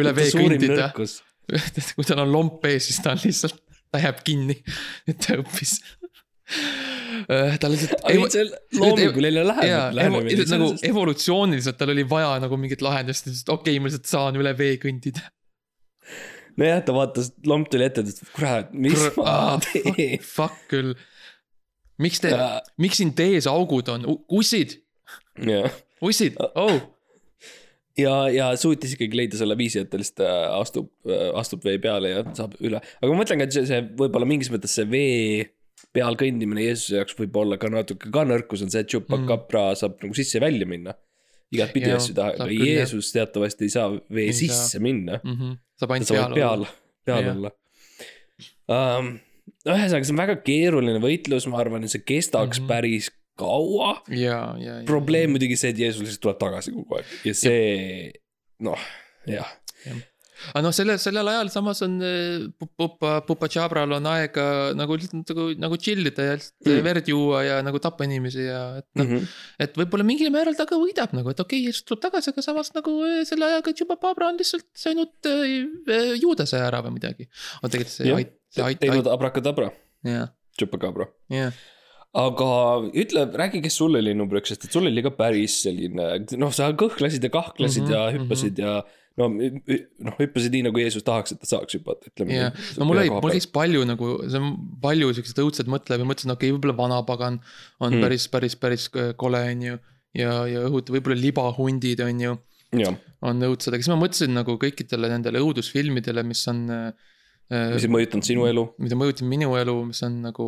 [0.00, 0.90] üle vee kõndida.
[1.96, 3.58] kui tal on lomp ees, siis ta on lihtsalt,
[3.90, 4.56] ta jääb kinni,
[5.10, 5.78] et ta õppis.
[7.60, 8.06] ta lihtsalt.
[8.78, 10.46] loominguline lähenemine.
[10.54, 14.54] nagu evolutsiooniliselt tal oli vaja nagu mingit lahendust, et okei okay,, ma lihtsalt saan üle
[14.58, 15.26] vee kõndida.
[16.60, 20.20] nojah, ta vaatas, lomp tuli ette, ütles, kurat, mis ma teen.
[20.24, 20.94] Fuck küll.
[22.00, 22.32] miks te,
[22.80, 24.78] miks siin tees augud on, ussid,
[26.00, 26.80] ussid, oh,
[28.00, 30.90] ja, ja suutis ikkagi leida selle viisi, et ta lihtsalt äh, astub,
[31.38, 32.80] astub vee peale ja saab üle.
[32.80, 35.48] aga ma mõtlen ka, et see, see võib-olla mingis mõttes see vee
[35.96, 39.80] peal kõndimine Jeesuse jaoks võib olla ka natuke ka nõrkus on see, et Chupacabra mm.
[39.80, 40.94] saab nagu sisse ja välja minna.
[41.54, 42.50] Igatpidi asju taha, aga.
[42.50, 44.84] Jeesus teatavasti ei saa vee Ei sisse saa.
[44.84, 45.20] minna.
[45.22, 45.36] mm.
[45.36, 45.56] -hmm.
[45.80, 46.66] saab ainult peal peal,
[47.08, 47.36] peal Jah.
[47.36, 47.52] olla
[48.70, 49.14] um,.
[49.66, 52.64] ühesõnaga, see on väga keeruline võitlus, ma arvan, et see kestaks mm.
[52.64, 52.70] -hmm.
[52.70, 53.94] päris kaua.
[54.08, 54.86] ja, ja, ja.
[54.88, 58.12] probleem muidugi see, et Jeesus lihtsalt tuleb tagasi kogu aeg ja see,
[58.66, 58.88] noh,
[59.26, 59.56] jah.
[60.52, 64.46] Aga noh, selle, sellel ajal samas on äh, Pupa, Pupa Chabral on aega
[64.78, 66.76] nagu lihtsalt nagu, nagu chill ida ja lihtsalt Mm.
[66.76, 66.84] mm.
[66.84, 69.28] verd juua ja nagu tappa inimesi ja et noh mm.,
[69.64, 72.44] et võib-olla mingil määral ta ka võidab nagu, et okei okay,, Jeesus tuleb tagasi, aga
[72.44, 77.28] samas nagu äh, selle ajaga Chupacabra on lihtsalt söönud äh, juudase ära või midagi.
[77.62, 77.96] on tegelikult
[78.50, 79.70] see ait-, teinud abrakadabra,
[80.06, 81.08] jah, Chupacabra.
[81.32, 81.56] jah.
[82.20, 82.50] aga
[82.90, 86.08] ütle, räägi, kes sul oli number üks, sest et sul oli ka päris selline,
[86.40, 88.66] noh, sa kõhklesid ja kahklesid mm Mhm, -hmm, ja hüppasid mm -hmm.
[88.66, 92.88] ja no noh, hüppasid nii nagu Jeesus tahaks, et ta saaks hüpata, ütleme jah, no
[92.88, 96.50] mul oli, mul käis palju nagu, see on palju siukseid õudseid mõtteid ja mõtlesin, okei
[96.50, 97.40] okay,, võib-olla vanapagan
[97.80, 98.06] on Mm.
[98.06, 99.78] päris, päris, päris kole, on ju.
[100.16, 102.34] ja, ja õhut-, võib-olla libahundid on ju,
[103.26, 107.08] on õudsed, aga siis ma mõtlesin nagu kõikidele nendele õudusfilmidele, mis on äh,
[107.50, 107.84] mis.
[107.84, 108.64] ei mõjutanud sinu elu.
[108.82, 110.46] mida mõjutavad minu elu, mis on nagu,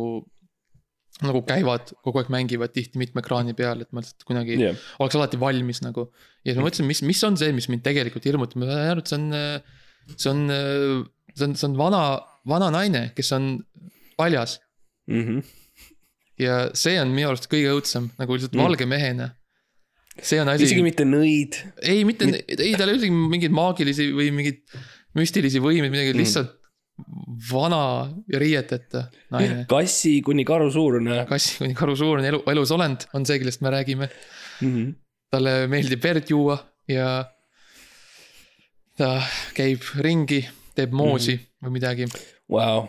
[1.29, 5.15] nagu käivad, kogu aeg mängivad tihti mitme ekraani peal, et ma lihtsalt kunagi jah, oleks
[5.19, 6.07] alati valmis nagu.
[6.43, 9.03] ja siis ma mõtlesin, mis, mis on see, mis mind tegelikult hirmutab, ma sain aru,
[9.03, 9.27] et see on,
[10.15, 10.41] see on,
[11.35, 12.01] see on, see on vana,
[12.49, 13.51] vana naine, kes on
[14.19, 14.59] paljas.
[15.11, 15.41] Mhm.
[16.39, 18.59] ja see on minu arust kõige õudsem, nagu lihtsalt Mm.
[18.61, 18.67] mm.
[18.71, 19.29] valge mehena.
[20.21, 21.57] see on asi, isegi mitte nõid.
[21.81, 24.61] ei mitte, ei tal ei ole isegi mingeid maagilisi või mingeid
[25.17, 26.17] müstilisi võimeid, midagi Mm.
[26.17, 26.59] mm., lihtsalt
[27.51, 29.65] vana ja riieteta naine.
[29.69, 33.69] kassi kuni karu suurune kassi kuni karu suurune elu, elus olend on see, kellest me
[33.73, 34.09] räägime.
[34.61, 34.69] mm.
[34.73, 34.93] -hmm.
[35.31, 37.25] talle meeldib verd juua ja
[38.97, 39.21] ta
[39.57, 40.43] käib ringi,
[40.75, 41.65] teeb moosi mm -hmm.
[41.67, 42.05] või midagi
[42.49, 42.87] Wow.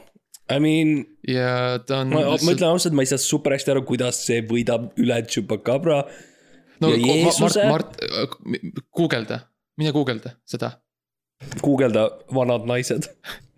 [0.51, 2.09] I mean, ja ta on.
[2.13, 6.03] ma, ma ütlen ausalt, ma ei saa super hästi aru, kuidas see võidab üle Chupacabra.
[6.81, 9.39] no ja Jeesuse- Mart, Mart, guugelda,
[9.81, 10.71] mine guugelda seda,
[11.63, 13.09] guugelda vanad naised.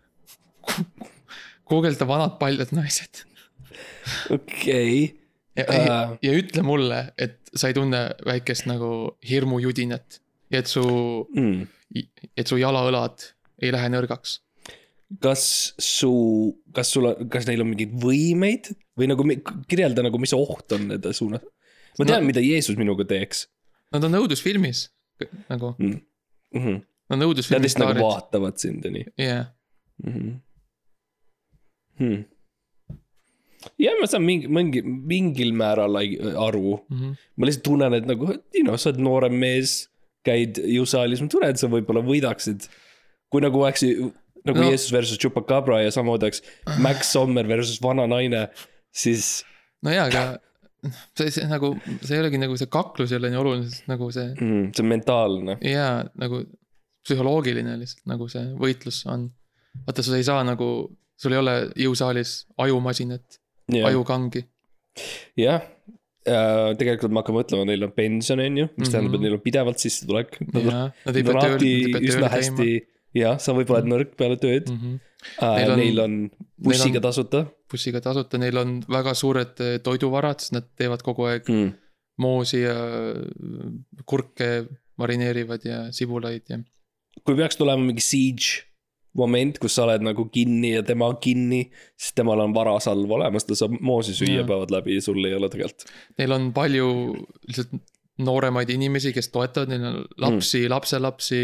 [1.68, 3.24] guugelda vanad paljad naised
[4.30, 5.16] okei.
[5.56, 10.20] ja ütle mulle, et sa ei tunne väikest nagu hirmujudinat
[10.52, 10.82] ja et su,
[11.34, 11.66] Mm.
[12.36, 13.30] et su jalaõlad
[13.62, 14.40] ei lähe nõrgaks.
[15.22, 16.12] kas su,
[16.74, 19.24] kas sul on, kas neil on mingeid võimeid või nagu
[19.70, 21.44] kirjelda nagu, mis oht on nende suunas?
[21.98, 23.46] ma tean no., mida Jeesus minuga teeks
[23.94, 24.88] Nad on õudusfilmis
[25.48, 26.00] nagu, mm..
[26.52, 26.80] Mm -hmm.
[27.08, 29.46] nad on Nad õudusfilmi lihtsalt nagu vaatavad sind ja nii jah.
[31.98, 32.06] mm.
[32.06, 32.24] -hmm.
[32.86, 33.74] Hmm.
[33.82, 36.78] ja ma saan mingi, mingi, mingil määral aru.
[36.88, 37.16] Mhm.
[37.36, 39.88] ma lihtsalt tunnen, et nagu, you know, sa oled noorem mees,
[40.26, 42.68] käid jõusaalis, ma tunnen, et sa võib-olla võidaksid.
[43.30, 43.82] kui nagu oleks
[44.46, 44.60] nagu.
[44.60, 44.68] No.
[44.70, 46.42] Jeesus versus Chupacabra ja samamoodi oleks
[46.78, 48.46] Max Sommer versus vana naine,
[48.94, 49.44] siis
[49.82, 50.38] no jaa, aga
[51.16, 51.72] see, see nagu,
[52.02, 54.84] see ei olegi nagu see kaklus ei ole nii oluline, sest nagu see mm, see
[54.84, 55.58] on mentaalne.
[55.66, 56.44] jaa, nagu
[57.06, 59.28] psühholoogiline lihtsalt nagu see võitlus on.
[59.86, 60.70] vaata, sa ei saa nagu,
[61.16, 61.54] sul ei ole
[61.86, 62.34] jõusaalis
[62.66, 63.40] ajumasinat,
[63.72, 64.44] jah, ajukangi.
[65.40, 65.62] jah.
[66.26, 69.22] tegelikult ma hakkan mõtlema, neil on pension, on ju, mis tähendab, et Mhm.
[69.28, 70.40] neil on pidevalt sissetulek.
[70.42, 72.70] Nad on ei pea on tööl, nad ei pea tööl käima hästi,
[73.14, 74.80] jah, sa võib-olla oled nõrk peale tööd mm.
[74.80, 75.02] -hmm.
[75.42, 76.16] Neil on- neil on
[76.62, 81.48] bussiga tasuta bussiga tasuta, neil on väga suured eh, toiduvarad, sest nad teevad kogu aeg
[81.50, 81.72] mm..
[82.22, 83.22] moosi ja äh,
[84.08, 84.50] kurke
[85.00, 86.60] marineerivad ja sibulaid ja.
[87.24, 88.65] kui peaks tulema mingi siege
[89.16, 91.62] moment, kus sa oled nagu kinni ja tema kinni,
[91.98, 94.48] siis temal on varasalv olemas, ta saab moosi süüa Jaa.
[94.48, 95.86] päevad läbi ja sul ei ole tegelikult.
[96.18, 96.88] Neil on palju
[97.48, 97.76] lihtsalt
[98.26, 101.42] nooremaid inimesi, kes toetavad, neil on lapsi mm., lapselapsi,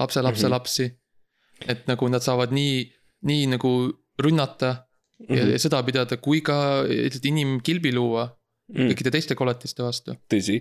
[0.00, 0.90] lapselapselapsi mm.
[0.90, 1.70] -hmm.
[1.72, 2.84] et nagu nad saavad nii,
[3.28, 3.72] nii nagu
[4.20, 5.36] rünnata mm -hmm.
[5.36, 5.52] ja, Mhm.
[5.52, 8.28] ja sõda pidada, kui ka lihtsalt inimkilbi luua
[8.70, 8.90] Mm.
[8.92, 10.14] kõikide teiste koletiste vastu.
[10.30, 10.60] tõsi,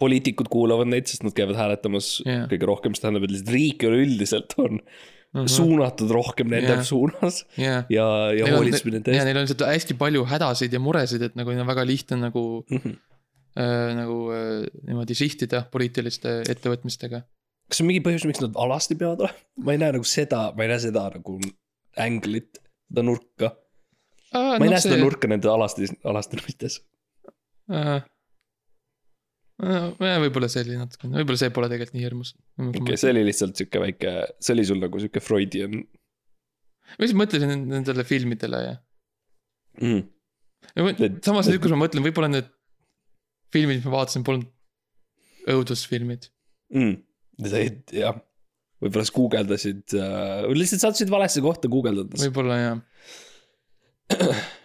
[0.00, 2.46] poliitikud kuulavad neid, sest nad käivad hääletamas Jah.
[2.48, 4.80] kõige rohkem, see tähendab, et lihtsalt riik üleüldiselt on
[5.34, 5.48] Mhm.
[5.48, 6.82] suunatud rohkem nende Jah.
[6.84, 8.04] suunas jah, ja,
[8.36, 9.24] ja hoolitseb nende ja eest.
[9.30, 12.42] neil on lihtsalt hästi palju hädasid ja muresid, et nagu neil on väga lihtne nagu
[12.70, 12.96] Mhm.
[13.56, 17.22] äh,, nagu äh, niimoodi sihtida poliitiliste ettevõtmistega.
[17.68, 19.38] kas on mingi põhjus, miks nad alasti peavad olema?
[19.64, 21.38] ma ei näe nagu seda, ma ei näe seda nagu
[21.96, 22.60] änglit,
[22.90, 23.52] seda nurka.
[24.34, 26.80] ma ei näe seda nurka nende alastes, alastamistes.
[27.72, 28.02] äh,.
[29.62, 32.32] Võib-olla see oli natukene, võib-olla see pole tegelikult nii hirmus.
[32.58, 35.76] okei okay,, see oli lihtsalt sihuke väike, see oli sul nagu sihuke Freudian
[36.92, 38.74] ma lihtsalt mõtlesin nendele filmidele ja
[39.80, 40.02] mm..
[41.24, 42.50] samas nüüd, kui ma mõtlen, võib-olla need
[43.52, 44.48] filmid, mis ma vaatasin, polnud
[45.52, 46.28] õudusfilmid.
[46.72, 47.00] Mm.
[47.96, 48.18] jah,
[48.82, 52.26] võib-olla sa guugeldasid äh,, lihtsalt sattusid valesse kohta guugeldades.
[52.26, 52.82] võib-olla jah,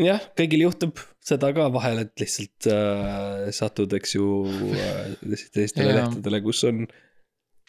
[0.00, 4.26] jah, kõigil juhtub seda ka vahel, et lihtsalt äh, satud, eks ju
[4.72, 5.14] äh,
[5.54, 5.98] teistele Jaa.
[6.00, 6.84] lehtedele, kus on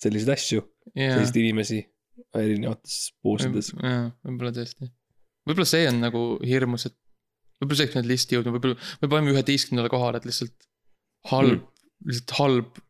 [0.01, 0.63] selliseid asju,
[0.93, 1.17] jah.
[1.17, 1.81] selliseid inimesi
[2.37, 3.71] erinevates poosides.
[3.77, 4.89] jaa, võib-olla tõesti.
[5.47, 6.97] võib-olla see on nagu hirmus, et
[7.61, 10.67] võib-olla oleks pidanud listi jõudma, võib-olla me paneme üheteistkümnendale kohale, et lihtsalt
[11.31, 11.69] halb mm.,
[12.09, 12.81] lihtsalt halb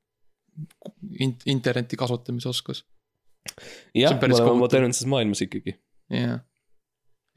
[1.22, 2.84] in-, interneti kasutamise oskus.
[3.98, 4.60] jah, me oleme kohutav.
[4.62, 5.78] modernses maailmas ikkagi.
[6.14, 6.42] jah.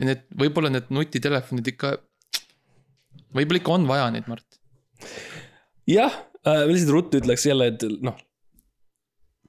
[0.01, 1.97] Ja need, võib-olla need nutitelefonid ikka,
[3.37, 4.61] võib-olla ikka on vaja neid, Mart.
[5.89, 6.13] jah
[6.47, 8.19] äh,, lihtsalt ruttu ütleks jälle, et noh,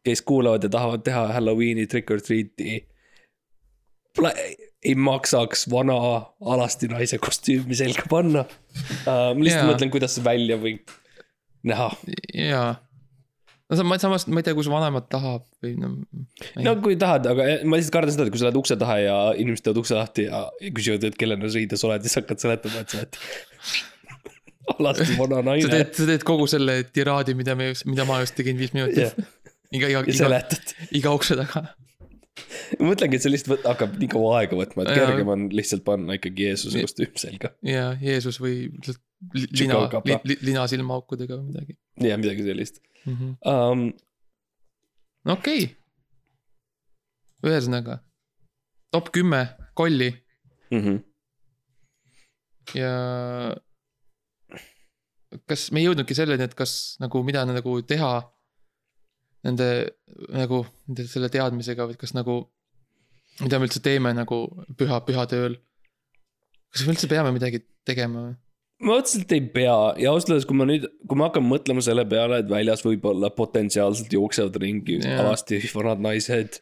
[0.08, 2.80] kes kuulavad ja tahavad teha Halloweeni trick or treat'i.
[4.88, 5.98] Ei maksaks vana
[6.54, 9.34] alasti naise kostüümi selga panna uh,.
[9.36, 9.72] ma lihtsalt Jaa.
[9.74, 10.94] mõtlen, kuidas see välja võib
[11.68, 11.90] näha.
[12.34, 12.72] jaa.
[13.70, 15.90] No sa- ma samas, ma ei tea, kus vanemad tahab või no.
[16.64, 19.18] no kui tahad, aga ma lihtsalt kardan seda, et kui sa lähed ukse taha ja
[19.36, 20.46] inimesed teevad ukse lahti ja
[20.78, 23.20] küsivad, et kellena riides oled, siis hakkad seletama, et sa oled
[24.78, 28.36] alasti vana sa naine teed, sa teed kogu selle tiraadi, mida me mida ma just
[28.40, 29.28] tegin viis minutit Jah.
[29.72, 30.40] iga, iga, ja iga,
[31.02, 31.66] iga ukse taga.
[32.80, 35.08] ma mõtlengi, et see lihtsalt võt- hakkab nii kaua aega võtma, et Jaa.
[35.12, 37.54] kergem on lihtsalt panna ikkagi Jeesuse kostüüm selga.
[37.66, 41.78] ja Jeesus või lihtsalt li- lina li,, li, lina silmaaukudega või midagi
[42.10, 43.16] ja midagi sellist mm.
[43.16, 43.32] -hmm.
[43.50, 43.88] um,.
[45.34, 45.74] okei okay..
[47.50, 48.02] ühesõnaga,
[48.94, 49.42] top kümme
[49.78, 50.12] kolli
[50.72, 51.04] Mm -hmm.
[52.80, 52.92] ja.
[55.46, 58.12] kas me ei jõudnudki selleni, et kas nagu mida nagu teha
[59.48, 59.68] nende
[60.34, 62.36] nagu nende selle teadmisega või kas nagu,
[63.40, 64.42] mida me üldse teeme nagu
[64.80, 65.56] püha, pühatööl.
[66.72, 68.36] kas me üldse peame midagi tegema või?
[68.84, 72.06] Ma otseselt ei pea ja ausalt öeldes, kui ma nüüd, kui ma hakkan mõtlema selle
[72.10, 75.24] peale, et väljas võib-olla potentsiaalselt jooksevad ringi Jaa.
[75.24, 76.60] alasti vanad naised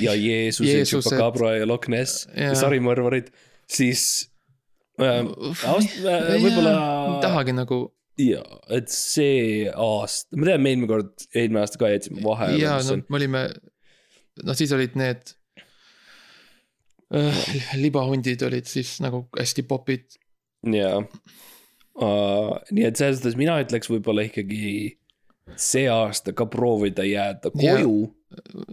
[0.00, 1.04] ja Jeesus ja Jeesused.
[1.10, 2.58] Chupacabra ja Loch Ness ja Jaa.
[2.62, 3.28] sarimõrvarid,
[3.70, 4.02] siis
[5.00, 5.20] äh,
[5.68, 7.82] aust- äh, võib-olla ei tahagi nagu
[8.18, 8.42] ja,
[8.74, 12.62] et see aasta, ma tean, me eelmine kord, eelmine aasta ka jätsime vahele.
[12.62, 13.44] ja no me olime,
[14.40, 15.34] noh siis olid need
[17.12, 17.44] äh,
[17.76, 20.16] libahundid olid siis nagu hästi popid.
[20.64, 21.04] jaa
[22.02, 22.54] uh,.
[22.70, 24.98] nii et selles suhtes mina ütleks võib-olla ikkagi
[25.56, 27.96] see aasta ka proovida jääda koju.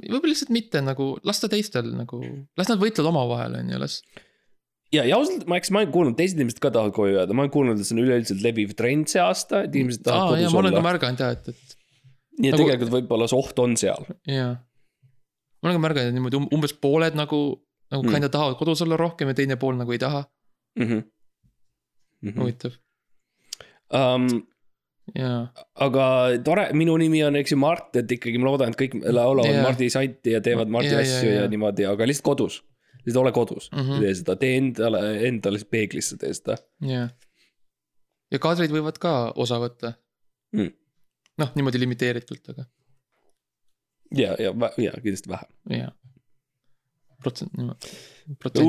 [0.10, 2.22] võib-olla lihtsalt mitte nagu, las ta teistel nagu,
[2.60, 4.00] las nad võitlevad omavahel, on ju, las.
[4.94, 7.46] ja, ja ausalt, ma eks, ma olen kuulnud, teised inimesed ka tahavad koju jääda, ma
[7.46, 10.50] olen kuulnud, et see on üleüldiselt leviv trend see aasta, et inimesed aa tahavad jaa,
[10.50, 10.88] kodus ma olen ka olla.
[10.90, 11.78] märganud jah, et, et
[12.36, 14.10] nii et nagu- tegelikult võib-olla see oht on seal.
[14.30, 14.54] jaa.
[15.62, 17.44] ma olen ka märganud, et niimoodi um- umbes pooled nagu,
[17.94, 18.18] nagu mm.
[18.18, 20.26] kinda tahavad kodus olla rohkem ja teine pool nagu ei taha,
[20.80, 20.90] mm.
[20.90, 21.06] -hmm.
[22.26, 22.42] Mm -hmm.
[22.42, 22.76] huvitav,
[23.94, 24.28] um,
[25.16, 25.42] jaa.
[25.88, 26.06] aga
[26.46, 29.66] tore, minu nimi on, eks ju, Mart, et ikkagi ma loodan, et kõik laulavad yeah.
[29.66, 31.44] Mardi santi ja teevad Mardi yeah, asju yeah, jaa.
[31.44, 32.62] ja niimoodi, aga lihtsalt kodus.
[33.06, 33.82] lihtsalt ole kodus mm.
[33.82, 34.02] -hmm.
[34.02, 37.12] tee seda, tee endale, endale peeglisse tee seda jah.
[38.32, 39.94] ja kaadrid võivad ka osa võtta
[40.56, 40.72] Mm.
[41.42, 42.64] noh, niimoodi limiteeritult, aga
[44.16, 45.52] ja, ja, ja kindlasti vähem.
[45.70, 45.92] jaa.
[47.26, 47.52] protsent,
[48.42, 48.68] protsent.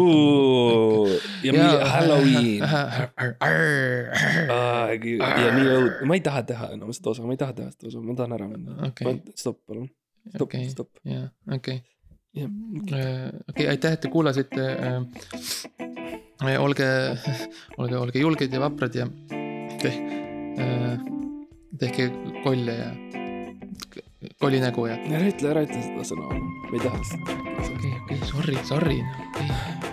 [1.45, 2.65] ja mingi Halloween.
[3.77, 7.73] Okei ja nii õud-, ma ei taha teha enam seda osa, ma ei taha teha
[7.75, 9.19] seda osa, ma tahan ära minna Okei..
[9.37, 9.89] stopp, palun,
[10.29, 11.03] stopp Okei., stopp.
[11.09, 11.27] jaa,
[11.59, 11.81] okei.
[12.37, 12.53] jah,
[13.51, 14.69] okei, aitäh, et te kuulasite.
[16.61, 16.89] olge,
[17.81, 19.09] olge, olge julged ja vaprad ja
[19.83, 19.93] tehke,
[21.81, 22.11] tehke
[22.45, 22.91] kolle ja
[24.43, 25.01] kollinägu ja.
[25.09, 27.41] ära ütle, ära ütle seda sõna, ma ei taha seda.
[27.67, 29.03] okei, okei, sorry, sorry,
[29.35, 29.86] okei.